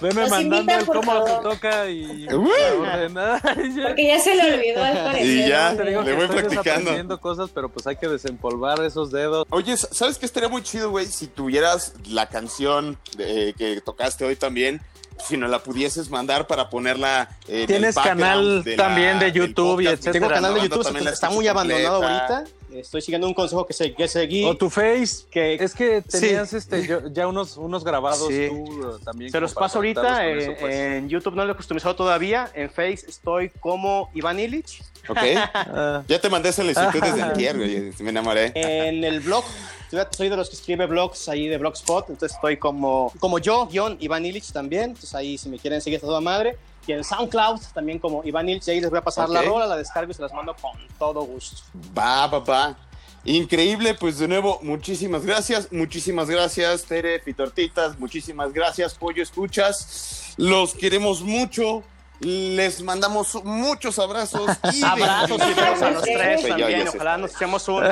[0.00, 2.26] veme mandando invitan, el cómo se toca y
[3.74, 3.86] ya.
[3.88, 5.26] Porque ya se le olvidó al parecer.
[5.26, 6.90] Y ya, Te digo le que voy estoy practicando.
[7.20, 9.46] cosas, pero pues hay que desempolvar esos dedos.
[9.50, 11.06] Oye, ¿sabes qué estaría muy chido, güey?
[11.06, 14.82] Si tuvieras la canción eh, que tocaste hoy también,
[15.26, 19.32] si nos la pudieses mandar para ponerla en Tienes el canal de la- también de
[19.32, 22.36] YouTube y etcétera, Tengo canal de YouTube, también la está muy abandonado completa.
[22.38, 22.52] ahorita.
[22.74, 24.44] Estoy siguiendo un consejo que, se, que seguí.
[24.44, 25.24] O tu face.
[25.30, 26.20] que Es que Sí.
[26.20, 28.48] tenías este, yo- ya unos, unos grabados Sí.
[28.50, 29.30] tú eh, también.
[29.32, 30.26] Se los paso ahorita.
[30.26, 30.74] eh, eso, pues.
[30.74, 32.50] En YouTube no lo he customizado todavía.
[32.54, 34.82] En Face estoy como Iván Illich.
[35.08, 35.16] ¿Ok?
[35.54, 37.92] Ah, Ya te mandé solicitud desde güey.
[38.00, 38.52] Me enamoré.
[38.54, 39.44] En el blog,
[39.90, 42.10] yo soy de los que escribe blogs ahí de Blogspot.
[42.10, 44.84] Entonces estoy como, como yo, guion Iván Illich también.
[44.84, 46.56] Entonces ahí si me quieren seguir toda madre.
[46.86, 48.68] Y en SoundCloud también como Iván Illich.
[48.68, 51.22] Ahí les voy a pasar la rola, la descargo y se las mando con todo
[51.22, 51.62] gusto.
[51.96, 52.76] Va, papá.
[53.24, 55.70] Increíble, pues de nuevo, muchísimas gracias.
[55.70, 57.98] Muchísimas gracias, Tere, Fitortitas.
[57.98, 60.34] Muchísimas gracias, Pollo Escuchas.
[60.38, 61.82] Los queremos mucho.
[62.20, 64.50] Les mandamos muchos abrazos.
[64.72, 66.88] Y Abrazos y besos a los tres también.
[66.88, 67.84] Ojalá nos echemos un,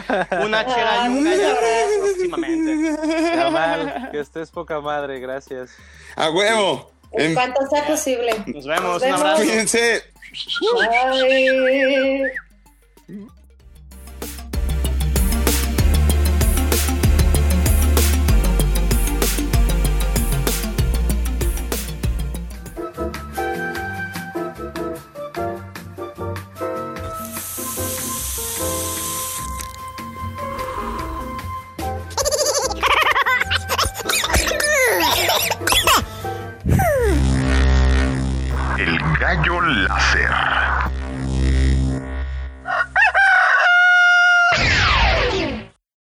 [0.43, 1.57] una chela y un gallo
[2.01, 2.97] próximamente.
[4.11, 5.71] que estés poca madre, gracias.
[6.17, 6.91] A huevo.
[7.13, 8.33] En En- cuanto sea posible.
[8.47, 9.43] Nos vemos, Nos un abrazo.
[9.43, 10.03] Cuídense.
[10.75, 12.33] Bye.